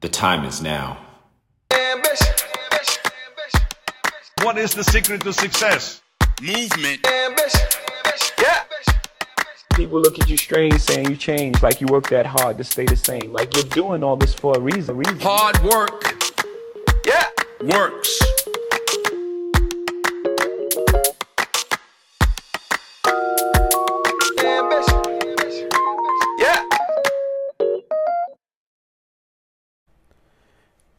The 0.00 0.08
time 0.08 0.44
is 0.44 0.62
now. 0.62 0.96
What 4.42 4.56
is 4.56 4.72
the 4.72 4.84
secret 4.84 5.22
to 5.22 5.32
success? 5.32 6.00
Movement. 6.40 7.00
Yeah. 8.38 8.62
People 9.74 10.00
look 10.00 10.20
at 10.20 10.28
you 10.28 10.36
strange 10.36 10.80
saying 10.80 11.10
you 11.10 11.16
changed, 11.16 11.64
like 11.64 11.80
you 11.80 11.88
work 11.88 12.08
that 12.10 12.26
hard 12.26 12.58
to 12.58 12.64
stay 12.64 12.84
the 12.84 12.94
same. 12.94 13.32
Like 13.32 13.56
you're 13.56 13.64
doing 13.64 14.04
all 14.04 14.16
this 14.16 14.34
for 14.34 14.56
a 14.56 14.60
reason. 14.60 14.96
reason. 14.98 15.18
Hard 15.18 15.58
work. 15.64 16.14
Yeah. 17.04 17.24
Works. 17.62 18.20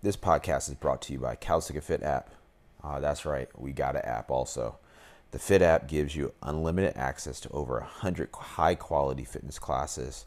This 0.01 0.15
podcast 0.15 0.69
is 0.69 0.75
brought 0.75 1.01
to 1.03 1.13
you 1.13 1.19
by 1.19 1.35
Calistoga 1.35 1.81
Fit 1.81 2.03
app. 2.03 2.29
Uh, 2.81 3.01
that's 3.01 3.25
right, 3.25 3.49
we 3.59 3.73
got 3.73 3.97
an 3.97 4.03
app 4.03 4.31
also. 4.31 4.77
The 5.31 5.39
Fit 5.39 5.61
app 5.61 5.89
gives 5.89 6.15
you 6.15 6.31
unlimited 6.41 6.95
access 6.95 7.41
to 7.41 7.49
over 7.49 7.79
100 7.79 8.29
high 8.33 8.75
quality 8.75 9.25
fitness 9.25 9.59
classes, 9.59 10.25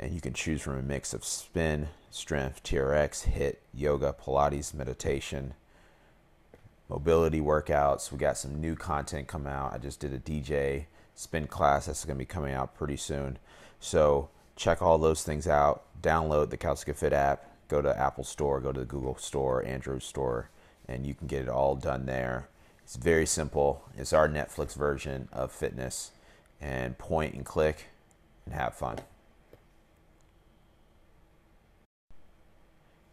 and 0.00 0.12
you 0.12 0.20
can 0.20 0.32
choose 0.32 0.60
from 0.60 0.76
a 0.76 0.82
mix 0.82 1.14
of 1.14 1.24
spin, 1.24 1.86
strength, 2.10 2.64
TRX, 2.64 3.32
HIIT, 3.32 3.58
yoga, 3.72 4.12
Pilates, 4.12 4.74
meditation, 4.74 5.54
mobility 6.88 7.40
workouts. 7.40 8.10
We 8.10 8.18
got 8.18 8.36
some 8.36 8.60
new 8.60 8.74
content 8.74 9.28
coming 9.28 9.52
out. 9.52 9.72
I 9.72 9.78
just 9.78 10.00
did 10.00 10.14
a 10.14 10.18
DJ 10.18 10.86
spin 11.14 11.46
class 11.46 11.86
that's 11.86 12.04
going 12.04 12.16
to 12.16 12.18
be 12.18 12.24
coming 12.24 12.54
out 12.54 12.74
pretty 12.74 12.96
soon. 12.96 13.38
So 13.78 14.30
check 14.56 14.82
all 14.82 14.98
those 14.98 15.22
things 15.22 15.46
out. 15.46 15.84
Download 16.02 16.50
the 16.50 16.56
Calistoga 16.56 16.94
Fit 16.94 17.12
app. 17.12 17.45
Go 17.68 17.82
to 17.82 17.98
Apple 17.98 18.22
Store, 18.22 18.60
go 18.60 18.70
to 18.70 18.80
the 18.80 18.86
Google 18.86 19.16
Store, 19.16 19.64
Android 19.64 20.02
Store, 20.02 20.50
and 20.86 21.04
you 21.04 21.14
can 21.14 21.26
get 21.26 21.42
it 21.42 21.48
all 21.48 21.74
done 21.74 22.06
there. 22.06 22.48
It's 22.84 22.94
very 22.94 23.26
simple. 23.26 23.82
It's 23.96 24.12
our 24.12 24.28
Netflix 24.28 24.76
version 24.76 25.28
of 25.32 25.50
fitness, 25.50 26.12
and 26.60 26.96
point 26.96 27.34
and 27.34 27.44
click 27.44 27.86
and 28.44 28.54
have 28.54 28.74
fun. 28.74 28.98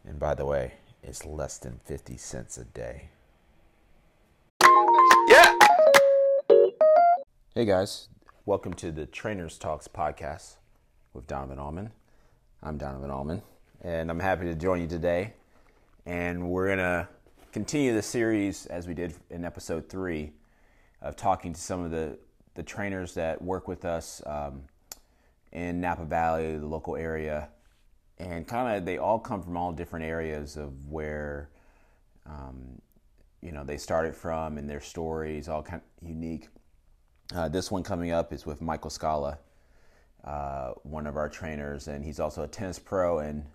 And 0.06 0.20
by 0.20 0.36
the 0.36 0.46
way, 0.46 0.74
it's 1.02 1.26
less 1.26 1.58
than 1.58 1.80
50 1.86 2.18
cents 2.18 2.58
a 2.58 2.66
day. 2.66 3.10
Yeah. 5.28 5.58
Hey 7.56 7.66
guys, 7.66 8.08
welcome 8.46 8.74
to 8.76 8.92
the 8.92 9.08
Trainers 9.08 9.58
Talks 9.58 9.88
podcast 9.88 10.58
with 11.12 11.26
Donovan 11.26 11.58
Allman. 11.58 11.92
I'm 12.62 12.78
Donovan 12.78 13.10
Allman, 13.10 13.42
and 13.84 14.10
I'm 14.10 14.20
happy 14.20 14.46
to 14.46 14.56
join 14.56 14.80
you 14.82 14.88
today. 14.88 15.34
And 16.06 16.50
we're 16.50 16.70
gonna 16.70 17.10
continue 17.52 17.94
the 17.94 18.02
series 18.02 18.66
as 18.68 18.88
we 18.88 18.94
did 18.94 19.14
in 19.30 19.44
episode 19.44 19.90
three 19.90 20.32
of 21.02 21.18
talking 21.18 21.54
to 21.54 21.60
some 21.60 21.84
of 21.84 21.92
the 21.92 22.18
the 22.56 22.64
trainers 22.64 23.14
that 23.16 23.42
work 23.42 23.68
with 23.68 23.84
us 23.84 24.22
um, 24.26 24.62
in 25.52 25.82
Napa 25.82 26.06
Valley, 26.06 26.58
the 26.58 26.66
local 26.66 26.96
area, 26.96 27.50
and 28.20 28.48
kind 28.48 28.78
of 28.78 28.86
they 28.86 29.00
all 29.00 29.20
come 29.20 29.42
from 29.42 29.58
all 29.58 29.72
different 29.72 30.06
areas 30.06 30.56
of 30.56 30.88
where 30.88 31.50
um, 32.26 32.82
you 33.42 33.52
know 33.52 33.66
they 33.66 33.78
started 33.78 34.16
from 34.16 34.58
and 34.58 34.70
their 34.70 34.82
stories 34.82 35.50
all 35.50 35.62
kind 35.62 35.82
of 36.02 36.08
unique. 36.08 36.48
Uh, 37.36 37.50
this 37.50 37.70
one 37.70 37.84
coming 37.84 38.12
up 38.12 38.32
is 38.32 38.46
with 38.46 38.62
Michael 38.62 38.90
Scala, 38.90 39.40
uh, 40.24 40.72
one 40.84 41.06
of 41.06 41.18
our 41.18 41.28
trainers, 41.28 41.90
and 41.90 42.06
he's 42.06 42.20
also 42.20 42.44
a 42.44 42.48
tennis 42.48 42.80
pro 42.80 43.20
and 43.20 43.46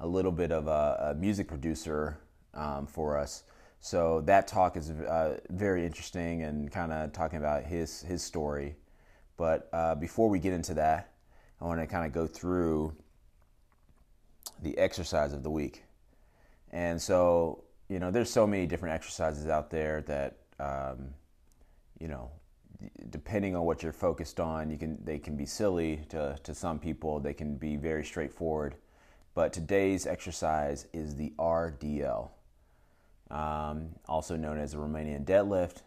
a 0.00 0.06
little 0.06 0.32
bit 0.32 0.52
of 0.52 0.66
a, 0.66 1.10
a 1.10 1.14
music 1.14 1.48
producer 1.48 2.18
um, 2.54 2.86
for 2.86 3.18
us. 3.18 3.44
So 3.80 4.22
that 4.22 4.48
talk 4.48 4.76
is 4.76 4.90
uh, 4.90 5.38
very 5.50 5.84
interesting 5.86 6.42
and 6.42 6.70
kind 6.70 6.92
of 6.92 7.12
talking 7.12 7.38
about 7.38 7.64
his 7.64 8.00
his 8.02 8.22
story. 8.22 8.76
But 9.36 9.68
uh, 9.72 9.94
before 9.94 10.28
we 10.28 10.38
get 10.38 10.52
into 10.52 10.74
that, 10.74 11.12
I 11.60 11.64
want 11.66 11.80
to 11.80 11.86
kind 11.86 12.06
of 12.06 12.12
go 12.12 12.26
through 12.26 12.94
the 14.62 14.76
exercise 14.78 15.32
of 15.32 15.42
the 15.42 15.50
week. 15.50 15.84
And 16.70 17.00
so, 17.00 17.64
you 17.88 17.98
know, 17.98 18.10
there's 18.10 18.30
so 18.30 18.46
many 18.46 18.66
different 18.66 18.94
exercises 18.94 19.46
out 19.46 19.70
there 19.70 20.02
that, 20.02 20.38
um, 20.58 21.10
you 22.00 22.08
know, 22.08 22.30
depending 23.10 23.54
on 23.54 23.64
what 23.64 23.82
you're 23.82 23.92
focused 23.92 24.40
on, 24.40 24.70
you 24.70 24.78
can 24.78 24.98
they 25.04 25.18
can 25.18 25.36
be 25.36 25.46
silly 25.46 26.00
to, 26.08 26.36
to 26.42 26.54
some 26.54 26.78
people. 26.78 27.20
They 27.20 27.34
can 27.34 27.56
be 27.56 27.76
very 27.76 28.04
straightforward. 28.04 28.76
But 29.36 29.52
today's 29.52 30.06
exercise 30.06 30.86
is 30.94 31.14
the 31.14 31.30
RDL, 31.38 32.30
um, 33.30 33.90
also 34.08 34.34
known 34.34 34.58
as 34.58 34.72
the 34.72 34.78
Romanian 34.78 35.26
deadlift, 35.26 35.82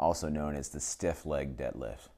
also 0.00 0.28
known 0.28 0.56
as 0.56 0.70
the 0.70 0.80
stiff 0.80 1.24
leg 1.24 1.56
deadlift. 1.56 2.08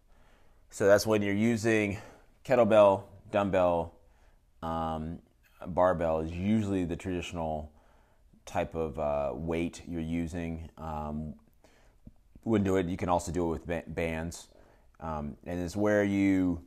So 0.71 0.87
that's 0.87 1.07
when 1.07 1.21
you're 1.21 1.35
using 1.35 1.99
kettlebell, 2.47 3.03
dumbbell, 3.31 3.93
um, 4.63 5.19
barbell 5.67 6.21
is 6.21 6.33
usually 6.33 6.87
the 6.87 6.97
traditional 6.97 7.71
type 8.47 8.75
of 8.75 8.99
uh, 8.99 9.33
weight 9.35 9.83
you're 9.87 10.01
using. 10.01 10.71
Um, 10.79 11.35
when 12.45 12.65
do 12.65 12.77
it, 12.77 12.87
you 12.87 12.97
can 12.97 13.11
also 13.11 13.33
do 13.33 13.53
it 13.53 13.67
with 13.69 13.95
bands, 13.95 14.49
um, 15.01 15.37
and 15.45 15.61
it's 15.61 15.77
where 15.77 16.03
you. 16.03 16.63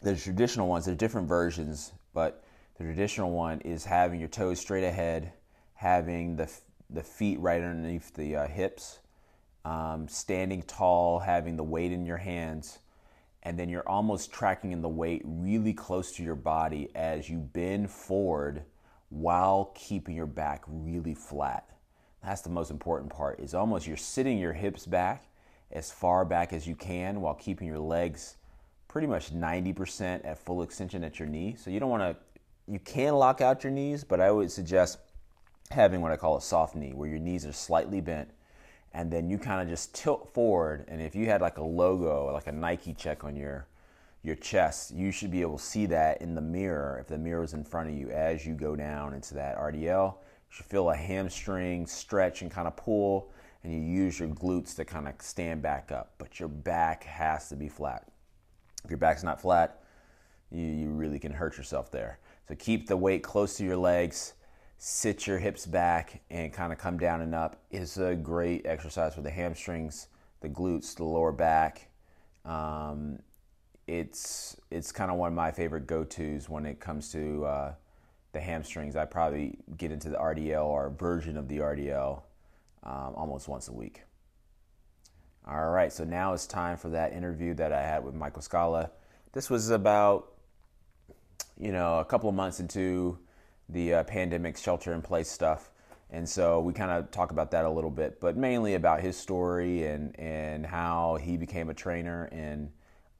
The 0.00 0.16
traditional 0.16 0.68
ones, 0.68 0.86
there's 0.86 0.98
different 0.98 1.28
versions, 1.28 1.92
but 2.12 2.44
the 2.78 2.84
traditional 2.84 3.32
one 3.32 3.60
is 3.60 3.84
having 3.84 4.20
your 4.20 4.28
toes 4.28 4.60
straight 4.60 4.84
ahead, 4.84 5.32
having 5.74 6.36
the 6.36 6.50
the 6.90 7.02
feet 7.02 7.38
right 7.40 7.60
underneath 7.60 8.14
the 8.14 8.34
uh, 8.34 8.46
hips, 8.46 9.00
um, 9.64 10.08
standing 10.08 10.62
tall, 10.62 11.18
having 11.18 11.56
the 11.56 11.64
weight 11.64 11.92
in 11.92 12.06
your 12.06 12.16
hands, 12.16 12.78
and 13.42 13.58
then 13.58 13.68
you're 13.68 13.86
almost 13.86 14.32
tracking 14.32 14.72
in 14.72 14.80
the 14.80 14.88
weight 14.88 15.20
really 15.24 15.74
close 15.74 16.12
to 16.12 16.22
your 16.22 16.34
body 16.34 16.88
as 16.94 17.28
you 17.28 17.38
bend 17.38 17.90
forward 17.90 18.62
while 19.10 19.72
keeping 19.74 20.14
your 20.14 20.26
back 20.26 20.64
really 20.66 21.14
flat. 21.14 21.68
That's 22.24 22.40
the 22.40 22.50
most 22.50 22.70
important 22.70 23.12
part. 23.12 23.40
Is 23.40 23.54
almost 23.54 23.86
you're 23.86 23.96
sitting 23.96 24.38
your 24.38 24.52
hips 24.52 24.86
back 24.86 25.24
as 25.70 25.90
far 25.90 26.24
back 26.24 26.52
as 26.52 26.66
you 26.66 26.74
can 26.74 27.20
while 27.20 27.34
keeping 27.34 27.66
your 27.66 27.78
legs 27.78 28.36
pretty 28.88 29.06
much 29.06 29.32
90% 29.32 30.24
at 30.24 30.38
full 30.38 30.62
extension 30.62 31.04
at 31.04 31.18
your 31.18 31.28
knee. 31.28 31.54
So 31.58 31.70
you 31.70 31.78
don't 31.78 31.90
want 31.90 32.02
to 32.02 32.16
you 32.68 32.78
can 32.78 33.14
lock 33.14 33.40
out 33.40 33.64
your 33.64 33.72
knees, 33.72 34.04
but 34.04 34.20
I 34.20 34.30
would 34.30 34.50
suggest 34.50 34.98
having 35.70 36.00
what 36.00 36.12
I 36.12 36.16
call 36.16 36.36
a 36.36 36.42
soft 36.42 36.74
knee 36.74 36.92
where 36.92 37.08
your 37.08 37.18
knees 37.18 37.44
are 37.46 37.52
slightly 37.52 38.00
bent 38.00 38.30
and 38.94 39.10
then 39.10 39.28
you 39.28 39.38
kind 39.38 39.60
of 39.60 39.68
just 39.68 39.94
tilt 39.94 40.32
forward 40.32 40.84
and 40.88 41.00
if 41.02 41.14
you 41.14 41.26
had 41.26 41.42
like 41.42 41.58
a 41.58 41.62
logo 41.62 42.32
like 42.32 42.46
a 42.46 42.52
Nike 42.52 42.94
check 42.94 43.22
on 43.22 43.36
your 43.36 43.66
your 44.22 44.34
chest, 44.34 44.90
you 44.90 45.10
should 45.12 45.30
be 45.30 45.40
able 45.40 45.58
to 45.58 45.62
see 45.62 45.86
that 45.86 46.20
in 46.20 46.34
the 46.34 46.40
mirror 46.40 46.98
if 47.00 47.06
the 47.06 47.18
mirror 47.18 47.44
is 47.44 47.54
in 47.54 47.64
front 47.64 47.88
of 47.88 47.94
you 47.94 48.10
as 48.10 48.44
you 48.44 48.54
go 48.54 48.74
down 48.74 49.14
into 49.14 49.34
that 49.34 49.56
RDL. 49.56 50.14
You 50.14 50.50
should 50.50 50.66
feel 50.66 50.90
a 50.90 50.96
hamstring 50.96 51.86
stretch 51.86 52.42
and 52.42 52.50
kind 52.50 52.66
of 52.66 52.76
pull, 52.76 53.30
and 53.62 53.72
you 53.72 53.80
use 53.80 54.18
your 54.18 54.28
glutes 54.28 54.74
to 54.76 54.84
kind 54.84 55.06
of 55.06 55.14
stand 55.20 55.62
back 55.62 55.92
up. 55.92 56.14
But 56.18 56.40
your 56.40 56.48
back 56.48 57.04
has 57.04 57.48
to 57.50 57.56
be 57.56 57.68
flat. 57.68 58.08
If 58.84 58.90
your 58.90 58.98
back's 58.98 59.22
not 59.22 59.40
flat, 59.40 59.82
you, 60.50 60.64
you 60.64 60.88
really 60.88 61.18
can 61.18 61.32
hurt 61.32 61.56
yourself 61.56 61.90
there. 61.90 62.18
So 62.48 62.54
keep 62.54 62.86
the 62.86 62.96
weight 62.96 63.22
close 63.22 63.58
to 63.58 63.64
your 63.64 63.76
legs, 63.76 64.32
sit 64.78 65.26
your 65.26 65.38
hips 65.38 65.66
back, 65.66 66.22
and 66.30 66.52
kind 66.52 66.72
of 66.72 66.78
come 66.78 66.98
down 66.98 67.20
and 67.20 67.34
up. 67.34 67.62
It's 67.70 67.98
a 67.98 68.14
great 68.14 68.64
exercise 68.64 69.14
for 69.14 69.20
the 69.20 69.30
hamstrings, 69.30 70.08
the 70.40 70.48
glutes, 70.48 70.94
the 70.94 71.04
lower 71.04 71.32
back. 71.32 71.90
Um, 72.46 73.18
it's 73.86 74.56
it's 74.70 74.92
kind 74.92 75.10
of 75.10 75.18
one 75.18 75.28
of 75.28 75.34
my 75.34 75.50
favorite 75.50 75.86
go-tos 75.86 76.48
when 76.48 76.64
it 76.64 76.80
comes 76.80 77.12
to 77.12 77.44
uh, 77.44 77.74
the 78.32 78.40
hamstrings. 78.40 78.96
I 78.96 79.04
probably 79.04 79.58
get 79.76 79.92
into 79.92 80.08
the 80.08 80.16
RDL 80.16 80.64
or 80.64 80.90
version 80.90 81.36
of 81.36 81.48
the 81.48 81.58
RDL 81.58 82.22
um, 82.82 83.14
almost 83.14 83.48
once 83.48 83.68
a 83.68 83.72
week. 83.72 84.02
All 85.46 85.70
right, 85.70 85.92
so 85.92 86.04
now 86.04 86.34
it's 86.34 86.46
time 86.46 86.76
for 86.76 86.90
that 86.90 87.12
interview 87.12 87.54
that 87.54 87.72
I 87.72 87.82
had 87.82 88.04
with 88.04 88.14
Michael 88.14 88.42
Scala. 88.42 88.90
This 89.32 89.48
was 89.48 89.70
about, 89.70 90.32
you 91.58 91.72
know, 91.72 91.98
a 91.98 92.04
couple 92.04 92.28
of 92.28 92.34
months 92.34 92.60
into 92.60 93.18
the 93.68 93.94
uh, 93.94 94.04
pandemic 94.04 94.56
shelter 94.56 94.92
in 94.94 95.02
place 95.02 95.30
stuff. 95.30 95.70
And 96.10 96.26
so 96.26 96.60
we 96.60 96.72
kind 96.72 96.90
of 96.90 97.10
talk 97.10 97.32
about 97.32 97.50
that 97.50 97.66
a 97.66 97.70
little 97.70 97.90
bit, 97.90 98.18
but 98.20 98.36
mainly 98.36 98.74
about 98.74 99.00
his 99.00 99.16
story 99.16 99.84
and, 99.84 100.18
and 100.18 100.64
how 100.64 101.16
he 101.16 101.36
became 101.36 101.68
a 101.68 101.74
trainer. 101.74 102.24
And 102.32 102.70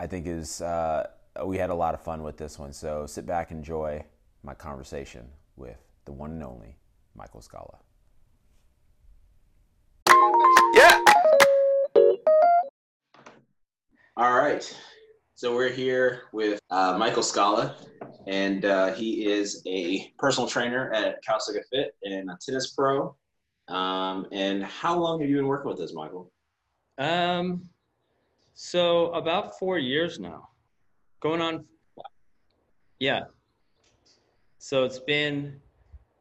I 0.01 0.07
think 0.07 0.27
is 0.27 0.63
uh, 0.63 1.09
we 1.45 1.59
had 1.59 1.71
a 1.71 1.75
lot 1.75 1.95
of 1.95 2.01
fun 2.01 2.23
with 2.23 2.37
this 2.39 2.59
one. 2.59 2.73
So 2.73 3.07
sit 3.07 3.27
back, 3.27 3.51
and 3.51 3.59
enjoy 3.59 4.05
my 4.43 4.55
conversation 4.55 5.29
with 5.57 5.77
the 6.05 6.13
one 6.13 6.31
and 6.31 6.43
only 6.43 6.77
Michael 7.15 7.43
Scala. 7.43 7.79
Yeah. 10.73 11.01
All 14.17 14.35
right. 14.35 14.77
So 15.39 15.55
we're 15.55 15.71
here 15.71 16.23
with 16.33 16.59
uh, 16.69 16.97
Michael 16.99 17.23
Scala, 17.23 17.77
and 18.27 18.65
uh, 18.65 18.93
he 18.93 19.25
is 19.25 19.63
a 19.69 20.13
personal 20.19 20.49
trainer 20.49 20.93
at 20.93 21.23
Calistoga 21.23 21.61
Fit 21.71 21.95
and 22.03 22.29
a 22.29 22.37
tennis 22.45 22.73
pro. 22.73 23.15
Um, 23.69 24.27
and 24.33 24.65
how 24.65 24.99
long 24.99 25.21
have 25.21 25.31
you 25.31 25.37
been 25.37 25.47
working 25.47 25.71
with 25.71 25.79
us, 25.79 25.95
Michael? 25.95 26.33
Um, 26.99 27.69
so 28.55 29.13
about 29.13 29.57
four 29.61 29.79
years 29.79 30.19
now, 30.19 30.49
going 31.21 31.41
on. 31.41 31.65
Yeah. 32.99 33.27
So 34.59 34.83
it's 34.83 34.99
been, 34.99 35.61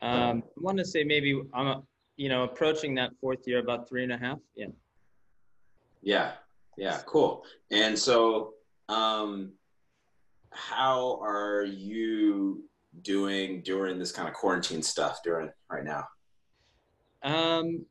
um, 0.03 0.43
I 0.45 0.61
want 0.61 0.77
to 0.77 0.85
say 0.85 1.03
maybe 1.03 1.41
I'm, 1.55 1.81
you 2.17 2.29
know, 2.29 2.43
approaching 2.43 2.93
that 2.95 3.13
fourth 3.19 3.47
year, 3.47 3.57
about 3.57 3.89
three 3.89 4.03
and 4.03 4.11
a 4.11 4.17
half. 4.19 4.37
Yeah. 4.55 4.67
Yeah, 6.03 6.33
yeah, 6.77 6.99
cool. 7.07 7.43
And 7.71 7.97
so, 7.97 8.53
um, 8.89 9.51
how 10.51 11.19
are 11.21 11.63
you 11.63 12.63
doing 13.01 13.61
during 13.63 13.99
this 13.99 14.11
kind 14.11 14.27
of 14.27 14.33
quarantine 14.33 14.81
stuff 14.81 15.19
during 15.23 15.49
right 15.69 15.83
now? 15.83 16.03
Um, 17.23 17.85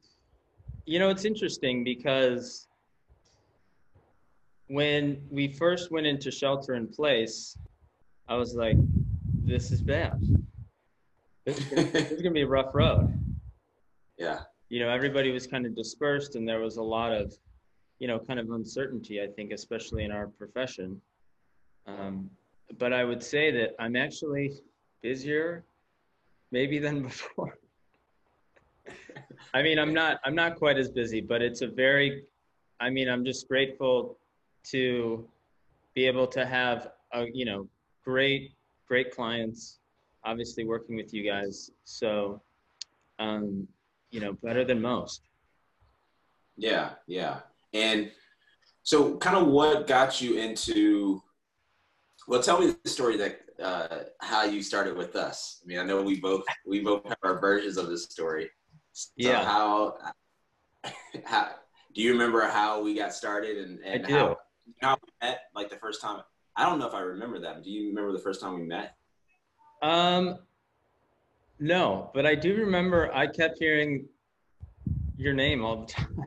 you 0.84 0.98
know, 0.98 1.10
it's 1.10 1.24
interesting 1.24 1.84
because 1.84 2.68
when 4.68 5.20
we 5.30 5.48
first 5.48 5.90
went 5.90 6.06
into 6.06 6.30
shelter 6.30 6.74
in 6.74 6.88
place, 6.88 7.56
I 8.28 8.36
was 8.36 8.54
like, 8.54 8.76
this 9.44 9.70
is 9.70 9.80
bad. 9.80 10.20
This 11.44 11.58
is 11.58 11.64
gonna, 11.66 11.84
this 11.84 12.10
is 12.10 12.22
gonna 12.22 12.34
be 12.34 12.42
a 12.42 12.46
rough 12.46 12.74
road. 12.74 13.12
Yeah, 14.18 14.38
You 14.70 14.80
know, 14.80 14.88
everybody 14.88 15.30
was 15.30 15.46
kind 15.46 15.66
of 15.66 15.76
dispersed 15.76 16.36
and 16.36 16.48
there 16.48 16.58
was 16.58 16.78
a 16.78 16.82
lot 16.82 17.12
of, 17.12 17.34
you 17.98 18.08
know, 18.08 18.18
kind 18.18 18.38
of 18.38 18.50
uncertainty, 18.50 19.22
I 19.22 19.26
think, 19.26 19.52
especially 19.52 20.04
in 20.04 20.10
our 20.10 20.26
profession. 20.26 21.00
Um, 21.86 22.30
but 22.78 22.92
I 22.92 23.04
would 23.04 23.22
say 23.22 23.50
that 23.52 23.74
I'm 23.78 23.96
actually 23.96 24.52
busier 25.02 25.64
maybe 26.50 26.78
than 26.78 27.02
before. 27.10 27.58
I 29.54 29.62
mean, 29.62 29.78
I'm 29.78 29.94
not 29.94 30.20
I'm 30.24 30.34
not 30.34 30.56
quite 30.56 30.78
as 30.78 30.88
busy, 30.90 31.20
but 31.20 31.42
it's 31.42 31.62
a 31.62 31.68
very 31.68 32.24
I 32.78 32.90
mean, 32.90 33.08
I'm 33.08 33.24
just 33.24 33.48
grateful 33.48 34.18
to 34.64 35.26
be 35.94 36.06
able 36.06 36.26
to 36.26 36.44
have 36.44 36.88
a, 37.12 37.26
you 37.32 37.44
know, 37.44 37.68
great 38.04 38.52
great 38.86 39.10
clients 39.14 39.78
obviously 40.24 40.64
working 40.64 40.96
with 40.96 41.14
you 41.14 41.22
guys. 41.22 41.70
So 41.84 42.42
um, 43.18 43.66
you 44.10 44.20
know, 44.20 44.34
better 44.42 44.64
than 44.64 44.80
most. 44.80 45.22
yeah, 46.56 46.90
yeah. 47.06 47.40
And 47.72 48.10
so, 48.82 49.16
kind 49.16 49.36
of 49.36 49.48
what 49.48 49.86
got 49.86 50.20
you 50.20 50.38
into? 50.38 51.22
Well, 52.28 52.42
tell 52.42 52.60
me 52.60 52.74
the 52.82 52.90
story 52.90 53.16
that 53.18 53.40
uh, 53.62 53.98
how 54.20 54.44
you 54.44 54.62
started 54.62 54.96
with 54.96 55.16
us. 55.16 55.60
I 55.62 55.66
mean, 55.66 55.78
I 55.78 55.84
know 55.84 56.02
we 56.02 56.20
both 56.20 56.44
we 56.66 56.80
both 56.80 57.04
have 57.06 57.18
our 57.22 57.38
versions 57.40 57.76
of 57.76 57.88
this 57.88 58.04
story. 58.04 58.50
So 58.92 59.10
Yeah. 59.16 59.44
How 59.44 59.98
how 61.24 61.50
do 61.94 62.02
you 62.02 62.12
remember 62.12 62.46
how 62.46 62.82
we 62.82 62.94
got 62.94 63.14
started 63.14 63.58
and, 63.58 63.78
and 63.84 64.04
I 64.04 64.08
do. 64.08 64.14
how 64.14 64.36
how 64.80 64.98
we 65.02 65.26
met? 65.26 65.40
Like 65.54 65.70
the 65.70 65.76
first 65.76 66.00
time. 66.00 66.22
I 66.56 66.64
don't 66.64 66.78
know 66.78 66.86
if 66.86 66.94
I 66.94 67.00
remember 67.00 67.38
that. 67.40 67.62
Do 67.62 67.70
you 67.70 67.88
remember 67.88 68.12
the 68.12 68.22
first 68.22 68.40
time 68.40 68.54
we 68.54 68.62
met? 68.62 68.94
Um, 69.82 70.38
no, 71.58 72.10
but 72.14 72.24
I 72.24 72.34
do 72.34 72.54
remember 72.56 73.12
I 73.14 73.26
kept 73.26 73.58
hearing 73.58 74.06
your 75.18 75.34
name 75.34 75.64
all 75.64 75.84
the 75.84 75.86
time 75.92 76.24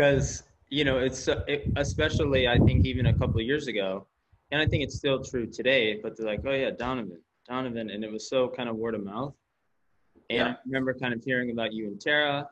because 0.00 0.44
you 0.70 0.84
know 0.84 0.98
it's 0.98 1.28
it, 1.28 1.70
especially 1.76 2.48
I 2.48 2.58
think 2.58 2.86
even 2.86 3.06
a 3.06 3.12
couple 3.12 3.38
of 3.38 3.46
years 3.46 3.66
ago, 3.66 4.06
and 4.50 4.60
I 4.60 4.66
think 4.66 4.82
it's 4.82 4.96
still 4.96 5.22
true 5.22 5.46
today. 5.46 6.00
But 6.02 6.16
they're 6.16 6.26
like, 6.26 6.40
oh 6.46 6.52
yeah, 6.52 6.70
Donovan, 6.70 7.20
Donovan, 7.46 7.90
and 7.90 8.02
it 8.02 8.10
was 8.10 8.28
so 8.28 8.48
kind 8.48 8.68
of 8.68 8.76
word 8.76 8.94
of 8.94 9.04
mouth. 9.04 9.34
And 10.30 10.48
I 10.48 10.56
remember 10.64 10.94
kind 10.94 11.12
of 11.12 11.22
hearing 11.22 11.50
about 11.50 11.72
you 11.74 11.88
and 11.88 12.00
Tara. 12.00 12.48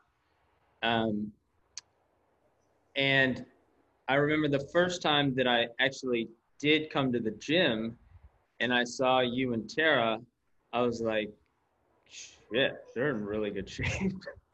Um, 0.82 1.32
and 2.96 3.46
I 4.08 4.14
remember 4.14 4.48
the 4.48 4.66
first 4.72 5.00
time 5.00 5.34
that 5.36 5.46
I 5.46 5.68
actually 5.80 6.28
did 6.60 6.90
come 6.90 7.12
to 7.12 7.20
the 7.20 7.30
gym 7.30 7.96
and 8.60 8.74
I 8.74 8.82
saw 8.82 9.20
you 9.20 9.54
and 9.54 9.70
Tara, 9.70 10.18
I 10.72 10.82
was 10.82 11.00
like, 11.00 11.30
shit, 12.08 12.74
they're 12.94 13.10
in 13.10 13.24
really 13.24 13.50
good 13.50 13.70
shape. 13.70 14.12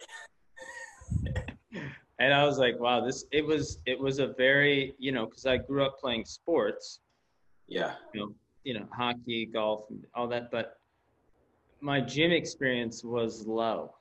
and 2.25 2.33
I 2.33 2.43
was 2.47 2.57
like, 2.57 2.81
wow, 2.81 3.05
this 3.05 3.27
it 3.33 3.45
was 3.45 3.81
it 3.85 4.01
was 4.01 4.19
a 4.19 4.29
very, 4.29 4.95
you 4.99 5.13
know, 5.13 5.27
because 5.27 5.45
I 5.45 5.59
grew 5.59 5.85
up 5.85 5.99
playing 6.01 6.25
sports, 6.25 7.01
Yeah. 7.69 7.97
you 8.15 8.21
know, 8.21 8.35
you 8.65 8.73
know, 8.73 8.87
hockey, 8.97 9.45
golf, 9.45 9.85
and 9.91 10.07
all 10.15 10.27
that, 10.29 10.51
but 10.51 10.79
my 11.83 12.01
gym 12.01 12.33
experience 12.33 13.05
was 13.05 13.47
low. 13.47 13.95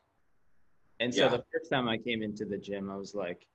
And 1.02 1.14
so 1.14 1.24
Yeah. 1.24 1.28
the 1.36 1.44
first 1.52 1.70
time 1.70 1.90
I 1.90 1.98
came 1.98 2.24
into 2.24 2.46
the 2.46 2.58
gym, 2.58 2.90
I 2.90 2.96
was 2.96 3.14
like, 3.14 3.46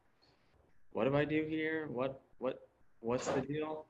what 0.92 1.04
do 1.04 1.16
I 1.16 1.24
do 1.24 1.46
here? 1.48 1.88
What 1.90 2.20
what 2.36 2.58
what's 3.00 3.28
the 3.28 3.40
deal? 3.40 3.86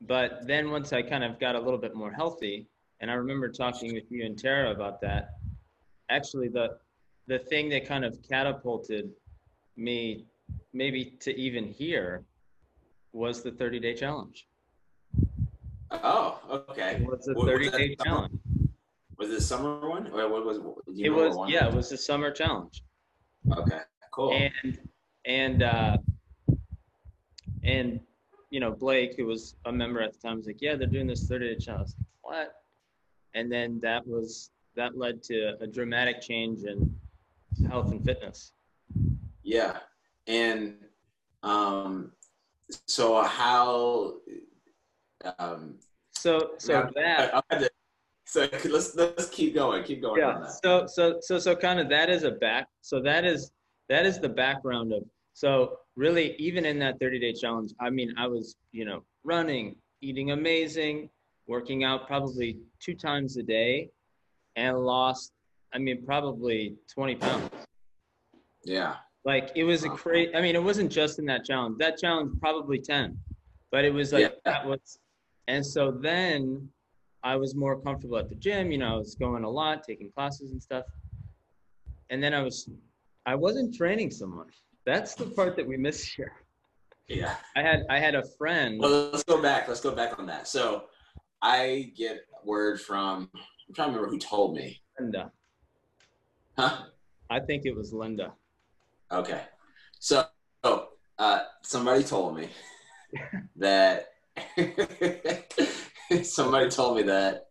But 0.00 0.48
then 0.48 0.72
once 0.72 0.92
I 0.92 1.00
kind 1.02 1.22
of 1.22 1.38
got 1.38 1.54
a 1.54 1.60
little 1.60 1.78
bit 1.78 1.94
more 1.94 2.10
healthy, 2.10 2.66
and 2.98 3.08
I 3.08 3.14
remember 3.14 3.48
talking 3.48 3.94
with 3.94 4.10
you 4.10 4.26
and 4.26 4.36
Tara 4.36 4.72
about 4.72 5.00
that, 5.02 5.34
actually 6.10 6.48
the 6.48 6.78
the 7.28 7.38
thing 7.38 7.68
that 7.68 7.86
kind 7.86 8.04
of 8.04 8.18
catapulted 8.28 9.12
me 9.78 10.26
maybe 10.72 11.16
to 11.20 11.34
even 11.38 11.64
here 11.64 12.24
was 13.12 13.42
the 13.42 13.52
30 13.52 13.80
day 13.80 13.94
challenge. 13.94 14.46
Oh, 15.90 16.40
okay. 16.70 16.96
It 16.96 17.06
was 17.06 17.28
a 17.28 17.34
30 17.34 17.70
day 17.70 17.96
challenge. 18.02 18.38
Was 19.16 19.30
it 19.30 19.38
a 19.38 19.40
summer 19.40 19.88
one 19.88 20.08
or 20.08 20.28
what 20.28 20.44
was? 20.44 20.58
Do 20.58 20.74
It 20.96 21.10
was 21.10 21.36
yeah, 21.50 21.66
it 21.66 21.74
was 21.74 21.88
the 21.88 21.96
summer 21.96 22.30
challenge. 22.30 22.82
Okay. 23.56 23.80
Cool. 24.12 24.32
and 24.32 24.78
and 25.26 25.62
uh 25.62 25.96
and 27.62 28.00
you 28.50 28.58
know 28.58 28.72
blake 28.72 29.14
who 29.16 29.26
was 29.26 29.54
a 29.66 29.72
member 29.72 30.00
at 30.00 30.12
the 30.12 30.18
time 30.18 30.38
was 30.38 30.46
like 30.46 30.60
yeah 30.60 30.74
they're 30.74 30.88
doing 30.88 31.06
this 31.06 31.28
30 31.28 31.54
day 31.54 31.60
challenge 31.60 31.90
what 32.22 32.54
and 33.34 33.52
then 33.52 33.78
that 33.80 34.04
was 34.06 34.50
that 34.74 34.96
led 34.96 35.22
to 35.22 35.56
a 35.60 35.66
dramatic 35.66 36.20
change 36.20 36.64
in 36.64 36.92
health 37.68 37.92
and 37.92 38.04
fitness 38.04 38.52
Yeah, 39.48 39.78
and 40.26 40.74
um, 41.42 42.12
so 42.86 43.22
how? 43.22 44.16
Um, 45.38 45.78
so 46.12 46.50
so 46.58 46.86
that 46.94 47.34
I- 47.34 47.42
I 47.50 47.58
to- 47.60 47.70
so 48.26 48.46
let's 48.66 48.94
let's 48.94 49.30
keep 49.30 49.54
going. 49.54 49.82
Keep 49.84 50.02
going 50.02 50.22
on 50.22 50.34
yeah 50.34 50.40
that. 50.40 50.60
so 50.62 50.86
so 50.86 51.18
so 51.22 51.38
so 51.38 51.56
kind 51.56 51.80
of 51.80 51.88
that 51.88 52.10
is 52.10 52.24
a 52.24 52.32
back 52.32 52.68
so 52.82 53.00
that 53.00 53.24
is 53.24 53.50
that 53.88 54.04
is 54.04 54.20
the 54.20 54.28
background 54.28 54.92
of 54.92 55.02
so 55.32 55.78
really 55.96 56.34
even 56.36 56.66
in 56.66 56.78
that 56.80 57.00
30 57.00 57.18
day 57.18 57.32
challenge 57.32 57.72
i 57.80 57.88
mean 57.88 58.12
i 58.18 58.26
was 58.26 58.56
you 58.72 58.84
know 58.84 59.02
running 59.24 59.76
eating 60.02 60.32
amazing 60.32 61.08
working 61.46 61.84
out 61.84 62.06
probably 62.06 62.58
two 62.80 62.94
times 62.94 63.38
a 63.38 63.42
day 63.42 63.88
and 64.56 64.76
lost 64.78 65.32
i 65.72 65.78
mean 65.78 66.04
probably 66.04 66.76
20 66.92 67.14
pounds 67.14 67.50
yeah, 68.64 68.96
like 69.28 69.50
it 69.54 69.64
was 69.64 69.84
a 69.84 69.90
crazy 69.90 70.34
i 70.34 70.40
mean 70.40 70.56
it 70.56 70.62
wasn't 70.70 70.90
just 70.90 71.18
in 71.20 71.26
that 71.26 71.44
challenge 71.44 71.76
that 71.78 71.98
challenge 71.98 72.30
probably 72.40 72.78
10 72.80 73.16
but 73.70 73.84
it 73.84 73.92
was 73.92 74.12
like 74.12 74.22
Yeah. 74.22 74.28
that 74.50 74.66
was 74.66 74.98
and 75.52 75.64
so 75.74 75.82
then 76.08 76.68
i 77.22 77.34
was 77.42 77.54
more 77.54 77.76
comfortable 77.86 78.16
at 78.22 78.28
the 78.32 78.38
gym 78.46 78.72
you 78.72 78.78
know 78.78 78.90
i 78.94 78.96
was 78.96 79.14
going 79.14 79.44
a 79.44 79.50
lot 79.60 79.84
taking 79.90 80.10
classes 80.16 80.50
and 80.52 80.60
stuff 80.68 80.84
and 82.10 82.18
then 82.22 82.32
i 82.32 82.42
was 82.48 82.56
i 83.26 83.34
wasn't 83.34 83.68
training 83.80 84.10
someone 84.10 84.48
that's 84.86 85.14
the 85.14 85.26
part 85.38 85.52
that 85.56 85.66
we 85.72 85.76
miss 85.76 85.98
here 86.16 86.32
yeah. 87.08 87.34
i 87.56 87.60
had 87.68 87.80
i 87.90 87.98
had 88.06 88.14
a 88.14 88.24
friend 88.38 88.80
Well, 88.80 89.10
let's 89.12 89.24
go 89.24 89.40
back. 89.42 89.62
Let's 89.68 89.80
go 89.88 89.94
back 90.00 90.18
on 90.18 90.26
that. 90.32 90.46
So 90.56 90.84
I 91.40 91.92
get 91.96 92.16
word 92.44 92.76
from. 92.88 93.30
I'm 93.34 93.74
trying 93.74 93.88
to 93.92 93.94
remember 93.96 94.10
who 94.14 94.18
told 94.18 94.50
me. 94.58 94.66
linda 94.98 95.24
Huh? 96.58 96.74
i 97.36 97.38
think 97.48 97.60
it 97.70 97.74
was 97.80 97.92
linda 98.02 98.28
Okay. 99.12 99.42
So, 99.98 100.24
oh, 100.64 100.88
uh, 101.18 101.40
somebody 101.62 102.04
told 102.04 102.36
me 102.36 102.48
that 103.56 104.06
somebody 106.22 106.70
told 106.70 106.96
me 106.96 107.02
that 107.04 107.46